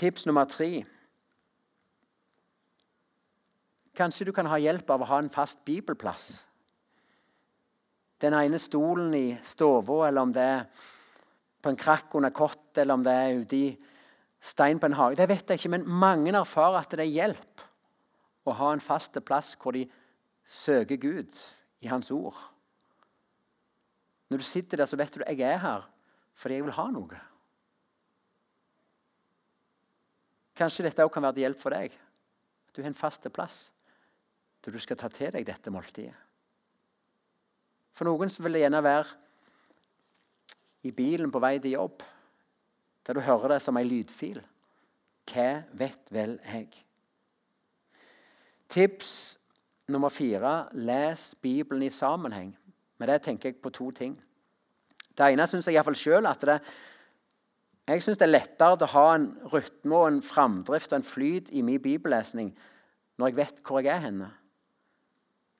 Tips 0.00 0.24
nummer 0.26 0.48
tre. 0.50 0.82
Kanskje 3.94 4.26
du 4.26 4.32
kan 4.34 4.48
ha 4.50 4.58
hjelp 4.58 4.88
av 4.90 5.04
å 5.04 5.10
ha 5.12 5.20
en 5.22 5.30
fast 5.30 5.62
bibelplass 5.68 6.40
den 8.22 8.36
ene 8.38 8.60
stolen 8.62 9.14
i 9.16 9.26
stua, 9.42 9.82
eller 10.08 10.22
om 10.22 10.32
det 10.32 10.44
er 10.44 10.64
på 11.64 11.72
en 11.72 11.80
krakk 11.80 12.14
under 12.14 12.30
kott, 12.30 12.76
eller 12.78 12.94
om 12.94 13.04
det 13.04 13.12
er 13.12 13.40
ute 13.40 13.56
i 13.56 13.68
stein 14.44 14.78
på 14.80 14.90
en 14.90 14.96
hage. 14.98 15.18
Det 15.18 15.28
vet 15.28 15.48
jeg 15.48 15.60
ikke, 15.60 15.72
men 15.76 15.88
mange 15.88 16.34
erfarer 16.36 16.82
at 16.82 16.92
det 16.92 17.06
er 17.06 17.14
hjelp 17.14 17.64
å 18.44 18.56
ha 18.58 18.72
en 18.74 18.84
fast 18.84 19.16
plass 19.24 19.54
hvor 19.60 19.76
de 19.76 19.86
søker 20.44 21.00
Gud 21.00 21.32
i 21.80 21.88
Hans 21.88 22.10
ord. 22.12 22.36
Når 24.28 24.40
du 24.40 24.46
sitter 24.46 24.80
der, 24.80 24.88
så 24.88 24.98
vet 25.00 25.14
du 25.14 25.22
at 25.24 25.38
jeg 25.38 25.48
er 25.48 25.62
her 25.62 25.88
fordi 26.34 26.56
jeg 26.58 26.64
vil 26.66 26.74
ha 26.74 26.84
noe. 26.90 27.20
Kanskje 30.58 30.82
dette 30.86 31.04
også 31.04 31.14
kan 31.14 31.22
være 31.22 31.36
til 31.36 31.44
hjelp 31.46 31.60
for 31.62 31.74
deg. 31.74 31.94
Du 32.74 32.82
har 32.82 32.90
en 32.90 32.98
fast 32.98 33.26
plass 33.34 33.68
der 34.64 34.74
du 34.74 34.80
skal 34.82 34.98
ta 34.98 35.10
til 35.12 35.30
deg 35.34 35.46
dette 35.46 35.70
måltidet. 35.70 36.23
For 37.94 38.08
noen 38.08 38.32
vil 38.42 38.56
det 38.56 38.64
gjerne 38.64 38.82
være 38.84 39.20
i 40.84 40.92
bilen 40.92 41.30
på 41.32 41.40
vei 41.40 41.56
til 41.58 41.76
jobb, 41.76 42.02
der 43.06 43.16
du 43.16 43.22
hører 43.24 43.54
det 43.54 43.62
som 43.62 43.78
ei 43.78 43.86
lydfil. 43.86 44.40
Hva 45.30 45.48
vet 45.72 46.12
vel 46.12 46.36
jeg? 46.44 46.68
Tips 48.68 49.38
nummer 49.88 50.12
fire 50.12 50.64
les 50.72 51.34
Bibelen 51.40 51.86
i 51.86 51.92
sammenheng. 51.92 52.52
Med 52.98 53.08
det 53.08 53.22
tenker 53.22 53.48
jeg 53.48 53.62
på 53.62 53.70
to 53.70 53.90
ting. 53.90 54.16
Det 55.14 55.30
ene 55.30 55.46
syns 55.46 55.68
jeg 55.68 55.76
iallfall 55.76 55.96
sjøl 55.98 56.26
at 56.26 56.44
det, 56.48 56.58
jeg 57.86 58.02
synes 58.02 58.18
det 58.18 58.26
er 58.26 58.32
lettere 58.32 58.86
å 58.86 58.92
ha 58.94 59.08
en 59.14 59.26
rytme 59.52 59.96
og 59.98 60.06
en 60.08 60.22
framdrift 60.24 60.92
og 60.92 61.00
en 61.00 61.06
flyt 61.06 61.50
i 61.52 61.62
min 61.62 61.82
bibellesning 61.82 62.54
når 63.20 63.30
jeg 63.30 63.36
vet 63.38 63.60
hvor 63.62 63.84
jeg 63.84 63.92
er 63.94 64.06
henne. 64.08 64.30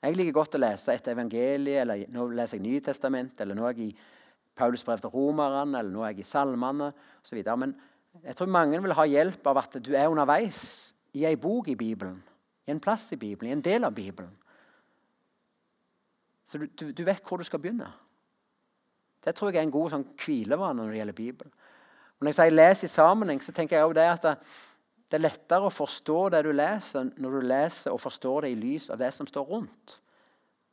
Jeg 0.04 0.18
liker 0.18 0.36
godt 0.36 0.58
å 0.58 0.60
lese 0.60 0.92
et 0.92 1.06
evangelie, 1.08 1.80
eller 1.80 2.02
nå 2.12 2.26
leser 2.36 2.58
jeg 2.58 2.66
Nytestamentet, 2.66 3.40
eller 3.40 3.56
nå 3.56 3.64
er 3.64 3.78
jeg 3.78 3.94
i 3.94 3.94
Paulus 4.54 4.84
brev 4.84 5.00
til 5.00 5.12
romerne, 5.14 5.78
eller 5.78 5.90
nå 5.94 6.02
er 6.04 6.12
jeg 6.12 6.26
i 6.26 6.28
salmene 6.28 6.90
osv. 7.22 7.40
Men 7.56 7.72
jeg 8.20 8.36
tror 8.36 8.52
mange 8.52 8.82
vil 8.84 8.94
ha 8.98 9.06
hjelp 9.08 9.48
av 9.48 9.62
at 9.62 9.78
du 9.80 9.94
er 9.96 10.10
underveis 10.12 10.60
i 11.16 11.24
ei 11.24 11.38
bok 11.40 11.70
i 11.72 11.78
Bibelen. 11.78 12.18
I 12.68 12.74
en 12.74 12.82
plass 12.84 13.08
i 13.16 13.20
Bibelen, 13.20 13.50
i 13.50 13.56
en 13.56 13.64
del 13.64 13.88
av 13.88 13.96
Bibelen. 13.96 14.32
Så 16.44 16.60
du, 16.60 16.68
du, 16.68 16.90
du 16.92 17.02
vet 17.06 17.24
hvor 17.24 17.40
du 17.40 17.48
skal 17.48 17.62
begynne. 17.64 17.88
Det 19.24 19.32
tror 19.32 19.54
jeg 19.54 19.62
er 19.62 19.66
en 19.66 19.72
god 19.72 19.94
sånn, 19.94 20.04
når 20.04 20.92
det 20.92 21.00
gjelder 21.00 21.16
Bibelen. 21.16 21.52
Når 22.20 22.28
jeg 22.28 22.34
sier 22.34 22.50
'les 22.54 22.84
i 22.84 22.88
sammenheng', 22.92 23.40
så 23.40 23.52
tenker 23.52 23.76
jeg 23.76 23.84
også 23.84 23.94
det 23.94 24.08
at 24.28 24.38
det 25.14 25.20
er 25.20 25.28
lettere 25.28 25.68
å 25.68 25.70
forstå 25.70 26.14
det 26.34 26.40
du 26.42 26.48
leser, 26.50 27.12
når 27.22 27.34
du 27.36 27.44
leser 27.46 27.92
og 27.94 28.00
forstår 28.02 28.42
det 28.42 28.48
i 28.50 28.56
lys 28.58 28.88
av 28.90 28.98
det 28.98 29.12
som 29.14 29.28
står 29.30 29.44
rundt. 29.46 29.92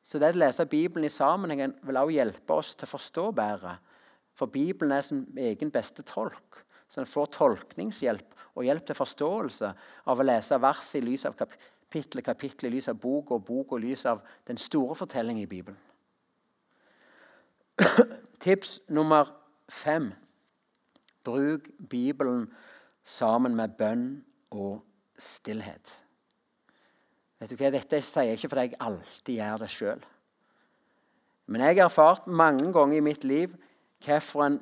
Så 0.02 0.18
det 0.18 0.32
å 0.34 0.40
lese 0.42 0.66
Bibelen 0.66 1.06
i 1.06 1.12
sammenhengen 1.14 1.76
vil 1.86 2.00
også 2.02 2.16
hjelpe 2.16 2.56
oss 2.58 2.72
til 2.74 2.88
å 2.88 2.90
forstå 2.90 3.26
bedre. 3.38 3.76
For 4.34 4.50
Bibelen 4.50 4.96
er 4.96 5.04
sin 5.06 5.20
egen 5.38 5.70
beste 5.70 6.02
tolk. 6.10 6.64
Så 6.90 7.04
en 7.04 7.12
får 7.12 7.30
tolkningshjelp 7.36 8.34
og 8.56 8.66
hjelp 8.66 8.88
til 8.90 8.98
forståelse 8.98 9.72
av 10.10 10.24
å 10.24 10.26
lese 10.26 10.58
vers 10.66 10.90
i 10.98 11.04
lys 11.06 11.28
av 11.30 11.38
kapittel, 11.38 12.26
kapittel 12.26 12.72
i 12.72 12.74
lys 12.80 12.90
av 12.90 12.98
bok 12.98 13.36
og 13.38 13.46
bok 13.46 13.78
og 13.78 13.84
lys 13.86 14.08
av 14.10 14.26
den 14.50 14.58
store 14.58 14.98
fortellingen 15.04 15.46
i 15.46 15.52
Bibelen. 15.54 15.78
Tips 18.42 18.80
nummer 18.90 19.30
fem. 19.70 20.10
Bruk 21.22 21.70
Bibelen 21.94 22.50
sammen 23.06 23.54
med 23.54 23.78
bønn 23.78 24.10
og 24.52 24.82
stillhet. 25.20 25.94
Vet 27.40 27.52
du 27.52 27.58
hva? 27.58 27.72
Dette 27.74 28.02
sier 28.06 28.30
jeg 28.30 28.40
ikke 28.40 28.52
fordi 28.52 28.66
jeg 28.68 28.80
alltid 28.86 29.34
gjør 29.38 29.64
det 29.64 29.70
sjøl. 29.74 30.04
Men 31.52 31.64
jeg 31.66 31.80
har 31.80 31.88
erfart 31.90 32.28
mange 32.28 32.68
ganger 32.74 32.98
i 32.98 33.06
mitt 33.06 33.24
liv 33.28 33.56
hvilken 34.02 34.46
en 34.46 34.60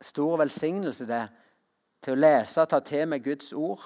stor 0.00 0.36
velsignelse 0.40 1.06
det 1.08 1.16
er 1.16 1.28
til 2.04 2.16
å 2.16 2.20
lese 2.20 2.60
og 2.60 2.70
ta 2.70 2.80
til 2.84 3.06
meg 3.08 3.24
Guds 3.24 3.52
ord. 3.56 3.82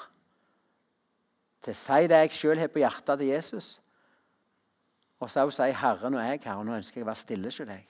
Til 1.63 1.75
å 1.75 1.79
si 1.79 2.09
det 2.11 2.23
jeg 2.25 2.37
sjøl 2.37 2.61
har 2.61 2.73
på 2.73 2.83
hjertet 2.83 3.21
til 3.21 3.33
Jesus. 3.33 3.69
Og 5.21 5.31
så 5.31 5.45
også 5.45 5.67
si 5.67 5.73
'Herren 5.77 6.15
og 6.15 6.25
jeg 6.25 6.41
her, 6.45 6.55
og 6.55 6.67
nå 6.67 6.75
ønsker 6.75 7.01
jeg 7.01 7.05
å 7.05 7.11
være 7.11 7.23
stille 7.23 7.45
hos 7.45 7.61
deg'. 7.61 7.87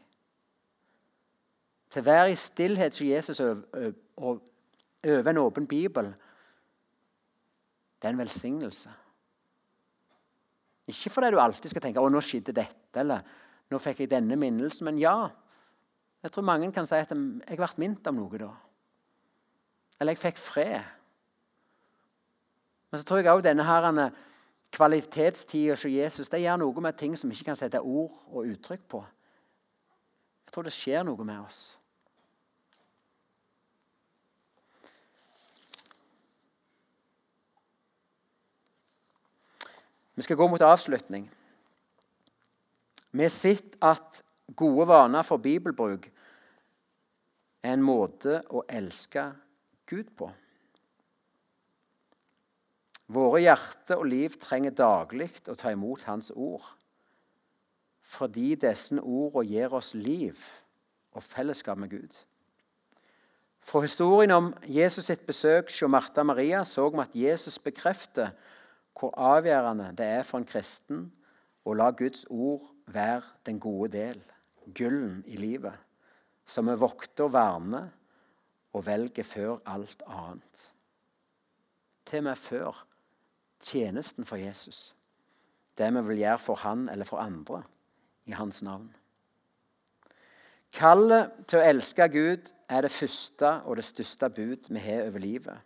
Til 1.91 2.01
å 2.01 2.05
være 2.05 2.31
i 2.31 2.35
stillhet 2.35 2.95
som 2.95 3.07
Jesus 3.07 3.41
og 3.41 4.43
over 5.05 5.31
en 5.31 5.39
åpen 5.39 5.67
bibel 5.67 6.15
det 8.01 8.09
er 8.09 8.15
en 8.15 8.19
velsignelse. 8.19 8.91
Ikke 10.89 11.11
fordi 11.11 11.31
du 11.31 11.39
alltid 11.39 11.71
skal 11.71 11.83
tenke 11.83 12.01
'Å, 12.01 12.09
nå 12.09 12.21
skjedde 12.21 12.53
dette', 12.53 13.01
eller 13.01 13.23
'Nå 13.71 13.79
fikk 13.79 14.01
jeg 14.01 14.11
denne 14.11 14.37
minnelsen'. 14.37 14.85
Men 14.85 14.99
ja, 14.99 15.29
jeg 16.23 16.33
tror 16.33 16.43
mange 16.43 16.73
kan 16.73 16.87
si 16.87 16.95
at 16.95 17.11
'jeg 17.11 17.57
ble 17.57 17.69
minnet 17.77 18.07
om 18.07 18.15
noe 18.15 18.39
da'. 18.39 18.57
Eller 20.01 20.13
'jeg 20.13 20.19
fikk 20.19 20.39
fred'. 20.39 20.85
Men 22.91 22.99
så 22.99 23.05
tror 23.05 23.17
jeg 23.17 23.27
òg 23.27 23.43
denne 23.43 23.65
her 23.65 24.11
kvalitetstida 24.73 25.71
hos 25.71 25.85
Jesus 25.85 26.29
det 26.29 26.41
gjør 26.41 26.57
noe 26.57 26.81
med 26.81 26.99
ting 26.99 27.17
som 27.19 27.31
vi 27.31 27.37
ikke 27.37 27.45
kan 27.45 27.57
sette 27.57 27.81
ord 27.81 28.13
og 28.31 28.47
uttrykk 28.47 28.89
på. 28.89 29.05
Jeg 30.47 30.53
tror 30.53 30.63
det 30.63 30.73
skjer 30.73 31.05
noe 31.05 31.25
med 31.25 31.39
oss. 31.39 31.79
Vi 40.21 40.25
skal 40.27 40.37
gå 40.37 40.51
mot 40.53 40.61
avslutning. 40.61 41.31
Vi 43.11 43.23
har 43.25 43.31
sett 43.33 43.79
at 43.81 44.19
gode 44.53 44.85
vaner 44.91 45.25
for 45.25 45.41
bibelbruk 45.41 46.11
er 47.65 47.71
en 47.73 47.81
måte 47.81 48.43
å 48.53 48.61
elske 48.69 49.23
Gud 49.89 50.11
på. 50.21 50.29
Våre 53.09 53.41
hjerte 53.47 53.97
og 53.97 54.11
liv 54.13 54.37
trenger 54.45 54.77
daglig 54.77 55.31
å 55.49 55.57
ta 55.57 55.73
imot 55.73 56.05
Hans 56.05 56.29
ord. 56.37 56.69
Fordi 58.05 58.59
disse 58.61 59.01
ordene 59.01 59.49
gir 59.49 59.73
oss 59.73 59.95
liv 59.97 60.37
og 61.17 61.25
fellesskap 61.25 61.81
med 61.81 61.97
Gud. 61.97 62.13
Fra 63.65 63.87
historien 63.89 64.37
om 64.37 64.53
Jesus 64.69 65.09
sitt 65.09 65.25
besøk 65.25 65.73
hos 65.73 65.89
Martha 65.89 66.29
Maria 66.29 66.61
så 66.69 66.91
vi 66.93 67.07
at 67.09 67.21
Jesus 67.25 67.57
bekrefter 67.57 68.37
hvor 68.99 69.15
avgjørende 69.17 69.93
det 69.97 70.07
er 70.07 70.27
for 70.27 70.41
en 70.41 70.49
kristen 70.49 71.07
å 71.65 71.75
la 71.77 71.91
Guds 71.97 72.25
ord 72.31 72.65
være 72.91 73.23
den 73.47 73.61
gode 73.61 73.93
del, 73.95 74.21
gullen 74.75 75.23
i 75.27 75.39
livet, 75.41 75.77
som 76.45 76.69
vi 76.69 76.77
vokter 76.81 77.29
og 77.29 77.35
verner 77.35 77.91
og 78.73 78.87
velger 78.87 79.27
før 79.27 79.59
alt 79.67 80.03
annet. 80.07 80.71
Til 82.07 82.23
og 82.23 82.31
med 82.31 82.39
før 82.39 82.85
tjenesten 83.61 84.27
for 84.27 84.41
Jesus. 84.41 84.95
Det 85.79 85.91
vi 85.95 86.03
vil 86.09 86.25
gjøre 86.25 86.43
for 86.43 86.63
han 86.65 86.89
eller 86.89 87.09
for 87.09 87.23
andre 87.23 87.63
i 88.27 88.35
hans 88.37 88.63
navn. 88.63 88.91
Kallet 90.73 91.33
til 91.51 91.59
å 91.59 91.67
elske 91.67 92.07
Gud 92.13 92.53
er 92.71 92.87
det 92.87 92.93
første 92.95 93.57
og 93.67 93.79
det 93.81 93.85
største 93.89 94.29
bud 94.31 94.71
vi 94.71 94.83
har 94.83 95.09
over 95.09 95.23
livet. 95.23 95.59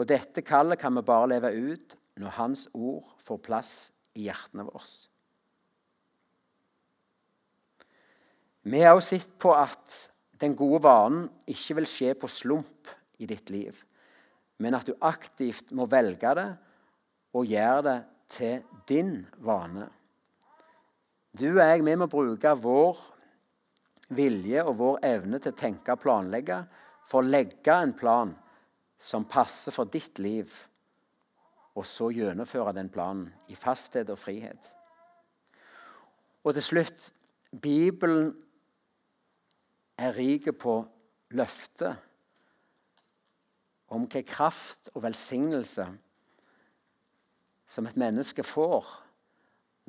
Og 0.00 0.08
dette 0.08 0.40
kallet 0.46 0.80
kan 0.80 0.96
vi 0.96 1.04
bare 1.04 1.28
leve 1.34 1.50
ut 1.52 1.96
når 2.20 2.36
Hans 2.38 2.64
ord 2.72 3.04
får 3.20 3.40
plass 3.44 3.72
i 4.16 4.24
hjertene 4.30 4.64
våre. 4.64 4.88
Vi 8.70 8.80
har 8.80 8.96
også 8.96 9.16
sett 9.16 9.36
på 9.40 9.52
at 9.56 9.98
den 10.40 10.56
gode 10.56 10.82
vanen 10.84 11.28
ikke 11.48 11.78
vil 11.80 11.88
skje 11.88 12.14
på 12.16 12.28
slump 12.32 12.88
i 13.20 13.28
ditt 13.28 13.52
liv, 13.52 13.76
men 14.60 14.76
at 14.76 14.88
du 14.88 14.96
aktivt 15.04 15.72
må 15.76 15.86
velge 15.88 16.32
det 16.36 16.48
og 17.36 17.48
gjøre 17.48 17.84
det 17.86 17.98
til 18.32 18.82
din 18.88 19.14
vane. 19.44 19.88
Du 21.36 21.46
og 21.52 21.60
jeg 21.62 21.84
vi 21.86 21.96
må 22.00 22.08
bruke 22.10 22.56
vår 22.58 23.00
vilje 24.16 24.64
og 24.64 24.76
vår 24.80 25.02
evne 25.06 25.38
til 25.38 25.52
å 25.52 25.60
tenke 25.60 25.94
og 25.94 26.02
planlegge 26.02 26.62
for 27.08 27.20
å 27.20 27.30
legge 27.30 27.76
en 27.76 27.92
plan 27.96 28.32
som 29.00 29.24
passer 29.24 29.72
for 29.72 29.88
ditt 29.88 30.20
liv, 30.20 30.52
og 31.74 31.86
så 31.88 32.10
gjennomføre 32.12 32.74
den 32.76 32.90
planen 32.92 33.30
i 33.48 33.56
fasthet 33.56 34.10
og 34.12 34.18
frihet. 34.20 34.60
Og 36.44 36.54
til 36.56 36.64
slutt 36.64 37.10
Bibelen 37.62 38.34
er 39.98 40.16
rik 40.16 40.48
på 40.60 40.74
løfter 41.36 41.96
om 43.90 44.06
hva 44.06 44.22
kraft 44.26 44.90
og 44.94 45.04
velsignelse 45.04 45.86
som 47.70 47.86
et 47.86 47.98
menneske 47.98 48.44
får 48.46 48.86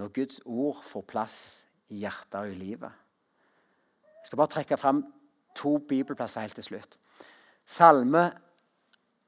når 0.01 0.13
Guds 0.15 0.41
ord 0.45 0.81
får 0.85 1.05
plass 1.09 1.37
i 1.91 2.01
hjertet 2.01 2.39
og 2.39 2.53
i 2.53 2.57
livet. 2.57 2.91
Jeg 4.21 4.29
skal 4.29 4.41
bare 4.41 4.53
trekke 4.55 4.77
fram 4.77 5.03
to 5.57 5.77
bibelplasser 5.89 6.45
helt 6.45 6.57
til 6.57 6.67
slutt. 6.71 6.97
Salme 7.65 8.29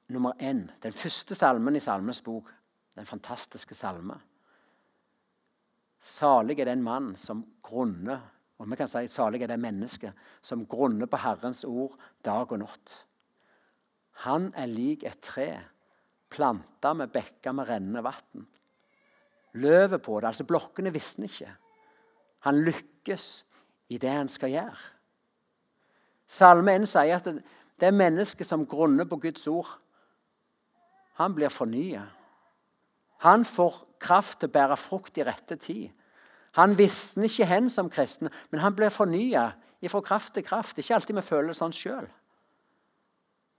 nummer 0.10 0.34
én. 0.40 0.68
Den 0.84 0.94
første 0.94 1.36
salmen 1.36 1.76
i 1.76 1.80
Salmens 1.80 2.22
bok. 2.22 2.52
Den 2.96 3.06
fantastiske 3.06 3.76
salme. 3.76 4.20
Salig 6.00 6.60
er 6.60 6.66
den 6.66 6.84
mann 6.84 7.16
som 7.16 7.46
grunner 7.64 8.34
og 8.64 8.70
vi 8.72 8.78
kan 8.80 8.88
si 8.88 9.08
salig 9.12 9.42
er 9.44 9.52
det 9.52 9.60
mennesket 9.60 10.16
som 10.42 10.64
grunner 10.70 11.10
på 11.12 11.20
Herrens 11.20 11.66
ord 11.68 11.98
dag 12.24 12.48
og 12.48 12.62
natt. 12.62 12.94
Han 14.24 14.52
er 14.56 14.72
lik 14.72 15.04
et 15.04 15.20
tre 15.26 15.50
planta 16.32 16.94
med 16.96 17.12
bekker 17.12 17.52
med 17.52 17.68
rennende 17.68 18.04
vann. 18.06 18.48
Løvet 19.60 20.02
på 20.02 20.16
det, 20.20 20.30
altså 20.32 20.48
blokkene, 20.48 20.94
visner 20.94 21.28
ikke. 21.28 21.52
Han 22.48 22.64
lykkes 22.64 23.28
i 23.94 24.00
det 24.02 24.10
han 24.10 24.32
skal 24.32 24.54
gjøre. 24.54 24.80
Salme 26.26 26.74
1 26.80 26.88
sier 26.90 27.20
at 27.20 27.28
det 27.84 27.92
mennesket 27.94 28.48
som 28.48 28.64
grunner 28.70 29.06
på 29.06 29.20
Guds 29.22 29.44
ord. 29.52 29.70
Han 31.20 31.36
blir 31.36 31.54
fornya. 31.54 32.06
Han 33.24 33.46
får 33.46 33.76
kraft 34.04 34.42
til 34.42 34.50
å 34.50 34.54
bære 34.54 34.78
frukt 34.80 35.18
i 35.18 35.26
rette 35.26 35.58
tid. 35.62 35.92
Han 36.60 36.76
visner 36.78 37.30
ikke 37.30 37.48
hen 37.50 37.70
som 37.72 37.90
kristen, 37.90 38.30
men 38.52 38.62
han 38.62 38.76
blir 38.78 38.94
fornya 38.94 39.52
fra 39.90 40.02
kraft 40.06 40.36
til 40.36 40.46
kraft. 40.46 40.78
Ikke 40.78 40.96
alltid 40.96 41.18
vi 41.18 41.26
føler 41.26 41.52
det 41.52 41.58
sånn 41.60 41.74
sjøl. 41.76 42.06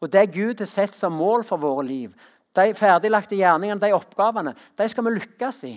Og 0.04 0.10
det 0.12 0.26
Gud 0.34 0.60
har 0.60 0.68
sett 0.68 0.96
som 0.96 1.16
mål 1.16 1.46
for 1.48 1.60
våre 1.60 1.84
liv, 1.86 2.14
de 2.54 2.70
ferdiglagte 2.78 3.38
gjerningene, 3.38 3.80
de 3.82 3.96
oppgavene, 3.96 4.52
de 4.78 4.86
skal 4.90 5.06
vi 5.08 5.14
lykkes 5.16 5.60
i. 5.66 5.74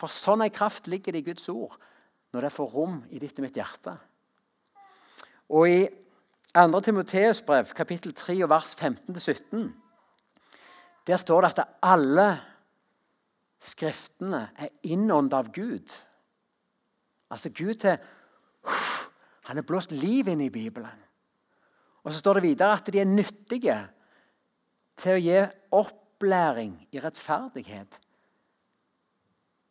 For 0.00 0.12
sånn 0.12 0.46
ei 0.46 0.52
kraft 0.54 0.88
ligger 0.88 1.12
det 1.12 1.20
i 1.20 1.26
Guds 1.26 1.50
ord 1.52 1.74
når 2.32 2.46
det 2.46 2.52
får 2.54 2.70
rom 2.72 3.00
i 3.10 3.20
ditt 3.20 3.36
og 3.36 3.44
mitt 3.44 3.58
hjerte. 3.58 3.92
Og 5.50 5.66
i 5.68 5.80
2. 6.54 6.80
Timoteus 6.80 7.42
brev, 7.46 7.74
kapittel 7.74 8.14
3, 8.14 8.48
vers 8.50 8.74
15-17, 8.74 9.68
der 11.06 11.16
står 11.16 11.40
det 11.40 11.58
at 11.58 11.68
alle 11.82 12.30
Skriftene 13.60 14.46
er 14.56 14.70
innåndet 14.88 15.34
av 15.36 15.50
Gud. 15.52 15.92
Altså 17.30 17.50
Gud 17.52 17.84
er, 17.84 17.98
Han 19.50 19.58
har 19.58 19.66
blåst 19.66 19.92
liv 19.92 20.30
inn 20.30 20.40
i 20.40 20.52
Bibelen. 20.52 21.02
Og 22.04 22.12
så 22.12 22.22
står 22.22 22.38
det 22.38 22.44
videre 22.44 22.76
at 22.78 22.86
de 22.88 23.00
er 23.02 23.08
nyttige 23.08 23.76
til 25.00 25.16
å 25.16 25.20
gi 25.20 25.40
opplæring 25.76 26.72
i 26.94 27.02
rettferdighet. 27.02 27.98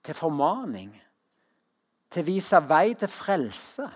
Til 0.06 0.18
formaning. 0.18 0.92
Til 2.12 2.22
å 2.26 2.28
vise 2.28 2.62
vei 2.70 2.94
til 3.00 3.10
frelse. 3.10 3.88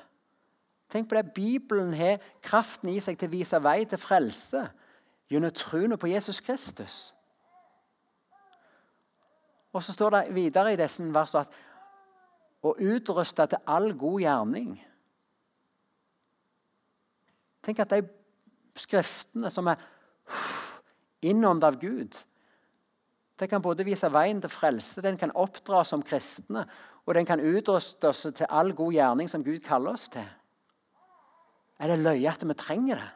Tenk 0.93 1.09
på 1.09 1.17
det. 1.17 1.33
Bibelen 1.33 1.93
har 1.97 2.21
kraften 2.45 2.91
i 2.91 2.99
seg 3.01 3.17
til 3.17 3.31
å 3.31 3.33
vise 3.33 3.59
vei 3.65 3.79
til 3.89 3.97
frelse 3.97 4.67
gjennom 5.31 5.53
troen 5.57 5.97
på 5.97 6.11
Jesus 6.11 6.37
Kristus. 6.45 6.97
Og 9.73 9.81
så 9.81 9.95
står 9.95 10.13
det 10.13 10.35
videre 10.35 10.75
i 10.75 10.77
disse 10.77 11.05
versene 11.15 11.47
at 11.47 11.55
å 12.63 12.75
utruste 12.77 13.47
til 13.49 13.63
all 13.67 13.89
god 13.97 14.21
gjerning. 14.21 14.75
Tenk 17.63 17.81
at 17.81 17.95
de 17.95 18.03
skriftene 18.77 19.49
som 19.51 19.67
er 19.71 19.81
innåndet 21.25 21.67
av 21.67 21.79
Gud, 21.81 22.19
det 23.39 23.49
kan 23.49 23.63
både 23.65 23.85
vise 23.87 24.07
veien 24.13 24.39
til 24.43 24.51
frelse, 24.51 25.01
den 25.01 25.17
kan 25.17 25.33
oppdra 25.33 25.81
oss 25.81 25.91
som 25.91 26.05
kristne, 26.05 26.67
og 27.03 27.17
den 27.17 27.25
kan 27.27 27.41
utruste 27.41 28.13
oss 28.13 28.27
til 28.29 28.47
all 28.47 28.71
god 28.77 28.93
gjerning 28.93 29.31
som 29.31 29.43
Gud 29.43 29.59
kaller 29.65 29.97
oss 29.97 30.05
til. 30.13 30.27
Er 31.79 31.87
det 31.91 31.99
løye 31.99 32.29
at 32.29 32.47
vi 32.47 32.53
trenger 32.53 32.95
det? 32.95 33.09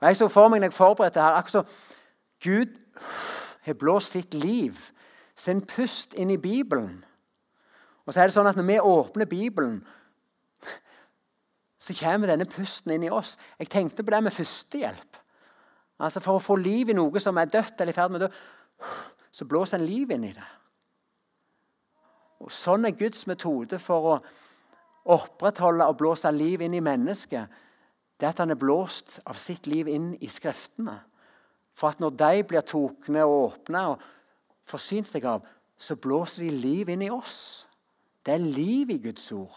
Og 0.00 0.08
Jeg 0.08 0.16
så 0.16 0.28
for 0.28 0.48
meg 0.48 0.60
når 0.60 0.72
jeg 0.72 0.74
forberedte 0.74 1.22
her, 1.22 1.38
akkurat 1.38 1.50
som 1.50 1.66
Gud 2.42 2.74
har 3.62 3.74
blåst 3.78 4.16
sitt 4.16 4.34
liv, 4.34 4.74
sin 5.34 5.62
pust, 5.66 6.14
inn 6.14 6.30
i 6.30 6.36
Bibelen. 6.36 7.04
Og 8.06 8.14
så 8.14 8.20
er 8.20 8.26
det 8.26 8.34
sånn 8.34 8.50
at 8.50 8.56
Når 8.58 8.66
vi 8.66 8.78
åpner 8.80 9.30
Bibelen, 9.30 9.86
så 11.78 11.94
kommer 11.98 12.30
denne 12.30 12.46
pusten 12.46 12.92
inn 12.94 13.06
i 13.06 13.10
oss. 13.10 13.36
Jeg 13.58 13.70
tenkte 13.70 14.02
på 14.02 14.10
det 14.10 14.22
med 14.22 14.34
førstehjelp. 14.34 15.18
Altså 16.02 16.20
For 16.20 16.38
å 16.38 16.42
få 16.42 16.56
liv 16.58 16.90
i 16.90 16.98
noe 16.98 17.20
som 17.22 17.38
er 17.38 17.50
dødt 17.50 17.80
eller 17.80 17.94
i 17.94 17.96
ferd 17.96 18.10
med 18.10 18.22
å 18.22 18.26
dø, 18.26 18.34
så 19.32 19.46
blåser 19.46 19.78
en 19.78 19.86
liv 19.86 20.10
inn 20.10 20.26
i 20.26 20.34
det. 20.34 20.48
Og 22.42 22.50
Sånn 22.50 22.86
er 22.86 22.98
Guds 22.98 23.26
metode 23.30 23.78
for 23.78 24.08
å 24.12 24.16
opprettholde 25.04 25.86
og 25.88 25.98
blåse 26.00 26.30
liv 26.34 26.62
inn 26.62 26.74
i 26.74 26.84
mennesket. 26.84 27.50
Det 28.18 28.26
er 28.28 28.34
at 28.34 28.42
han 28.44 28.54
er 28.54 28.60
blåst 28.60 29.18
av 29.26 29.38
sitt 29.40 29.66
liv 29.66 29.88
inn 29.90 30.12
i 30.22 30.28
Skriftene. 30.30 31.00
For 31.74 31.90
at 31.90 32.02
når 32.02 32.14
de 32.20 32.44
blir 32.46 32.64
tokne 32.68 33.24
og 33.26 33.38
åpne 33.46 33.86
og 33.94 34.04
forsynt 34.68 35.08
seg 35.10 35.26
av, 35.26 35.42
så 35.78 35.96
blåser 35.98 36.44
de 36.46 36.50
liv 36.62 36.92
inn 36.92 37.02
i 37.02 37.10
oss. 37.10 37.64
Det 38.22 38.36
er 38.36 38.44
liv 38.44 38.92
i 38.94 39.00
Guds 39.02 39.24
ord. 39.34 39.56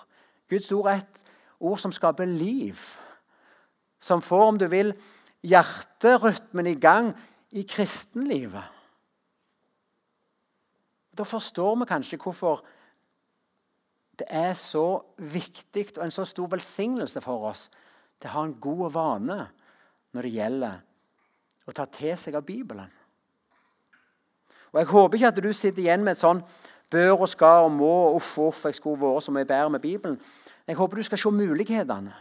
Guds 0.50 0.72
ord 0.74 0.90
er 0.90 1.04
et 1.04 1.22
ord 1.60 1.78
som 1.82 1.94
skaper 1.94 2.26
liv. 2.26 2.80
Som 4.02 4.24
får, 4.26 4.46
om 4.48 4.58
du 4.58 4.66
vil, 4.72 4.94
hjerterytmen 5.46 6.72
i 6.72 6.80
gang 6.82 7.12
i 7.54 7.64
kristenlivet. 7.70 8.74
Da 11.16 11.24
forstår 11.24 11.78
vi 11.80 11.88
kanskje 11.90 12.20
hvorfor 12.20 12.66
det 14.20 14.28
er 14.32 14.54
så 14.58 15.02
viktig 15.18 15.88
og 15.98 16.04
en 16.06 16.14
så 16.14 16.26
stor 16.28 16.50
velsignelse 16.52 17.22
for 17.24 17.50
oss 17.52 17.68
til 18.20 18.30
å 18.30 18.36
ha 18.36 18.44
en 18.48 18.58
god 18.62 18.92
vane 18.96 19.40
når 20.16 20.28
det 20.28 20.36
gjelder 20.38 20.78
å 21.66 21.74
ta 21.76 21.88
til 21.90 22.16
seg 22.20 22.38
av 22.38 22.46
Bibelen. 22.48 22.92
Og 24.72 24.80
Jeg 24.80 24.92
håper 24.92 25.18
ikke 25.18 25.32
at 25.34 25.42
du 25.44 25.52
sitter 25.54 25.84
igjen 25.84 26.04
med 26.04 26.16
et 26.16 26.22
sånn 26.22 26.44
bør 26.92 27.26
og 27.26 27.30
skal 27.32 27.66
og 27.68 27.74
må 27.74 27.94
og 28.10 28.20
uff, 28.20 28.38
uff, 28.44 28.64
jeg 28.68 28.78
skulle 28.78 29.02
vært 29.02 29.26
så 29.26 29.34
mye 29.34 29.48
bedre 29.48 29.74
med 29.74 29.84
Bibelen. 29.84 30.20
Jeg 30.68 30.78
håper 30.78 31.00
du 31.00 31.08
skal 31.08 31.22
se 31.22 31.32
mulighetene. 31.32 32.14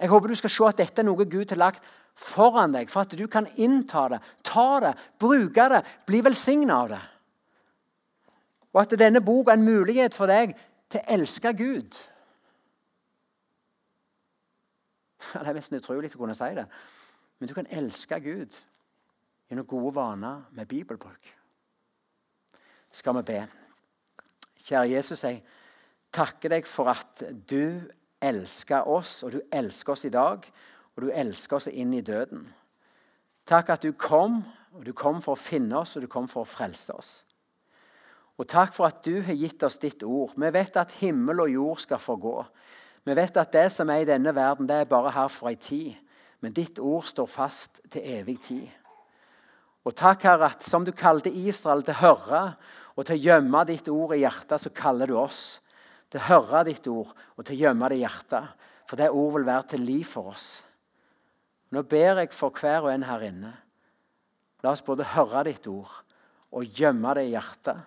Jeg 0.00 0.08
håper 0.08 0.32
du 0.32 0.38
skal 0.38 0.52
se 0.52 0.68
at 0.68 0.80
dette 0.80 1.02
er 1.02 1.06
noe 1.06 1.28
Gud 1.28 1.52
har 1.52 1.60
lagt 1.60 1.84
foran 2.16 2.72
deg, 2.72 2.90
for 2.90 3.04
at 3.04 3.16
du 3.16 3.26
kan 3.28 3.46
innta 3.60 4.06
det, 4.12 4.20
ta 4.44 4.80
det, 4.82 4.94
bruke 5.20 5.68
det, 5.72 5.82
bli 6.08 6.22
velsigna 6.24 6.82
av 6.84 6.92
det. 6.94 7.00
Og 8.72 8.80
at 8.82 8.98
denne 8.98 9.20
boka 9.24 9.50
er 9.50 9.58
en 9.58 9.64
mulighet 9.66 10.14
for 10.14 10.30
deg 10.30 10.54
til 10.90 11.00
å 11.00 11.14
elske 11.16 11.52
Gud. 11.58 11.98
Det 15.32 15.46
er 15.46 15.54
nesten 15.54 15.78
utrolig 15.78 16.12
å 16.14 16.18
kunne 16.22 16.36
si 16.38 16.50
det. 16.56 16.66
Men 17.38 17.48
du 17.48 17.54
kan 17.54 17.70
elske 17.70 18.20
Gud 18.20 18.56
gjennom 19.50 19.66
gode 19.66 19.94
vaner 19.94 20.44
med 20.54 20.68
bibelbruk. 20.70 21.32
Skal 22.90 23.16
vi 23.18 23.22
be. 23.22 23.40
Kjære 24.60 24.90
Jesus, 24.90 25.24
jeg 25.24 25.42
takker 26.12 26.52
deg 26.52 26.66
for 26.68 26.90
at 26.92 27.22
du 27.50 27.80
elsker 28.20 28.88
oss, 28.88 29.22
og 29.24 29.32
du 29.32 29.40
elsker 29.52 29.94
oss 29.94 30.04
i 30.04 30.12
dag, 30.14 30.46
og 30.94 31.02
du 31.02 31.10
elsker 31.10 31.56
oss 31.56 31.70
inn 31.70 31.94
i 31.94 32.04
døden. 32.04 32.44
Takk 33.46 33.72
at 33.74 33.82
du 33.82 33.92
kom, 33.92 34.42
og 34.76 34.84
du 34.86 34.92
kom 34.92 35.22
for 35.24 35.34
å 35.34 35.40
finne 35.40 35.80
oss, 35.80 35.96
og 35.96 36.04
du 36.04 36.10
kom 36.10 36.28
for 36.30 36.44
å 36.44 36.50
frelse 36.50 36.94
oss. 36.94 37.12
Og 38.40 38.48
takk 38.48 38.72
for 38.72 38.88
at 38.88 39.02
du 39.04 39.20
har 39.26 39.36
gitt 39.36 39.62
oss 39.66 39.76
ditt 39.82 40.02
ord. 40.06 40.32
Vi 40.32 40.48
vet 40.54 40.78
at 40.80 40.94
himmel 41.02 41.44
og 41.44 41.52
jord 41.52 41.82
skal 41.82 42.00
forgå. 42.00 42.34
Vi 43.04 43.16
vet 43.16 43.36
at 43.40 43.52
det 43.52 43.66
som 43.74 43.90
er 43.92 44.02
i 44.02 44.08
denne 44.08 44.32
verden, 44.36 44.68
det 44.68 44.78
er 44.80 44.88
bare 44.88 45.12
her 45.12 45.28
for 45.32 45.50
ei 45.50 45.58
tid. 45.60 45.98
Men 46.40 46.56
ditt 46.56 46.80
ord 46.80 47.04
står 47.04 47.28
fast 47.28 47.82
til 47.92 48.06
evig 48.16 48.38
tid. 48.46 48.68
Og 49.84 49.92
takk, 49.96 50.24
Herre, 50.24 50.50
at 50.52 50.64
som 50.64 50.84
du 50.84 50.92
kalte 50.96 51.32
Israel 51.32 51.84
til 51.84 51.96
å 51.96 52.00
høre 52.00 52.42
og 52.96 53.06
til 53.06 53.16
å 53.16 53.24
gjemme 53.28 53.64
ditt 53.68 53.88
ord 53.92 54.16
i 54.16 54.22
hjertet, 54.22 54.60
så 54.60 54.72
kaller 54.72 55.08
du 55.08 55.16
oss 55.20 55.60
til 56.12 56.20
å 56.20 56.26
høre 56.28 56.64
ditt 56.68 56.88
ord 56.90 57.12
og 57.36 57.44
til 57.44 57.56
å 57.56 57.60
gjemme 57.66 57.88
det 57.92 58.00
i 58.00 58.04
hjertet. 58.04 58.66
For 58.88 59.00
det 59.00 59.12
ord 59.12 59.36
vil 59.36 59.48
være 59.48 59.72
til 59.72 59.84
liv 59.86 60.08
for 60.08 60.32
oss. 60.32 60.48
Nå 61.70 61.84
ber 61.86 62.24
jeg 62.24 62.32
for 62.34 62.56
hver 62.56 62.88
og 62.88 62.92
en 62.92 63.06
her 63.06 63.24
inne. 63.28 63.52
La 64.64 64.72
oss 64.74 64.84
både 64.84 65.12
høre 65.14 65.46
ditt 65.48 65.68
ord 65.70 65.92
og 66.50 66.76
gjemme 66.76 67.12
det 67.16 67.28
i 67.28 67.34
hjertet, 67.36 67.78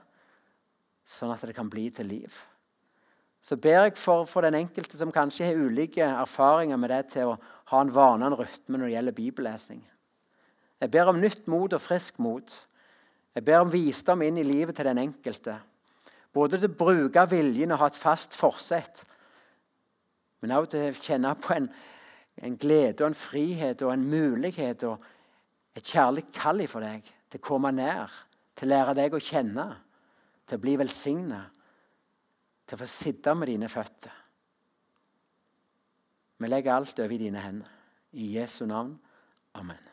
sånn 1.05 1.33
at 1.33 1.43
det 1.45 1.55
kan 1.55 1.69
bli 1.69 1.89
til 1.93 2.09
liv. 2.09 2.35
Så 3.43 3.57
ber 3.59 3.89
jeg 3.89 3.97
for, 3.99 4.23
for 4.23 4.45
den 4.45 4.55
enkelte 4.55 4.95
som 4.95 5.11
kanskje 5.11 5.49
har 5.49 5.59
ulike 5.59 6.05
erfaringer 6.05 6.79
med 6.79 6.93
det, 6.93 7.01
til 7.11 7.33
å 7.33 7.39
ha 7.73 7.81
en 7.83 7.91
vane 7.91 8.29
og 8.31 8.45
rytme 8.45 8.79
når 8.79 8.87
det 8.87 8.95
gjelder 8.95 9.17
bibellesing. 9.17 9.81
Jeg 10.79 10.91
ber 10.91 11.11
om 11.11 11.19
nytt 11.19 11.47
mot 11.51 11.75
og 11.75 11.83
frisk 11.83 12.19
mot. 12.23 12.55
Jeg 13.35 13.45
ber 13.47 13.63
om 13.63 13.71
visdom 13.71 14.23
inn 14.23 14.39
i 14.39 14.47
livet 14.47 14.77
til 14.77 14.87
den 14.87 15.01
enkelte. 15.03 15.57
Både 16.33 16.59
til 16.59 16.71
å 16.71 16.77
bruke 16.79 17.25
viljen 17.29 17.75
og 17.75 17.83
ha 17.83 17.89
et 17.91 17.99
fast 17.99 18.35
forsett, 18.37 19.03
men 20.41 20.55
også 20.55 20.71
til 20.73 20.87
å 20.89 21.03
kjenne 21.03 21.35
på 21.39 21.53
en, 21.55 21.67
en 22.43 22.55
glede 22.59 23.03
og 23.03 23.11
en 23.11 23.15
frihet 23.17 23.83
og 23.85 23.93
en 23.93 24.07
mulighet 24.11 24.83
og 24.87 25.03
et 25.77 25.87
kjærlig 25.87 26.25
kall 26.35 26.63
for 26.67 26.83
deg 26.83 27.05
til 27.31 27.39
å 27.39 27.47
komme 27.47 27.71
nær, 27.75 28.11
til 28.55 28.67
å 28.67 28.73
lære 28.73 28.95
deg 28.97 29.15
å 29.15 29.21
kjenne, 29.23 29.67
til 30.53 30.61
å 30.61 30.61
bli 30.61 30.75
velsignet, 30.77 31.61
til 32.69 32.77
å 32.77 32.81
få 32.83 32.89
sitte 32.89 33.33
med 33.33 33.49
dine 33.49 33.69
føtter. 33.71 34.19
Vi 36.37 36.49
legger 36.51 36.75
alt 36.75 36.99
over 37.01 37.15
i 37.15 37.21
dine 37.23 37.41
hender. 37.41 37.71
I 38.13 38.27
Jesu 38.35 38.67
navn. 38.69 38.93
Amen. 39.57 39.92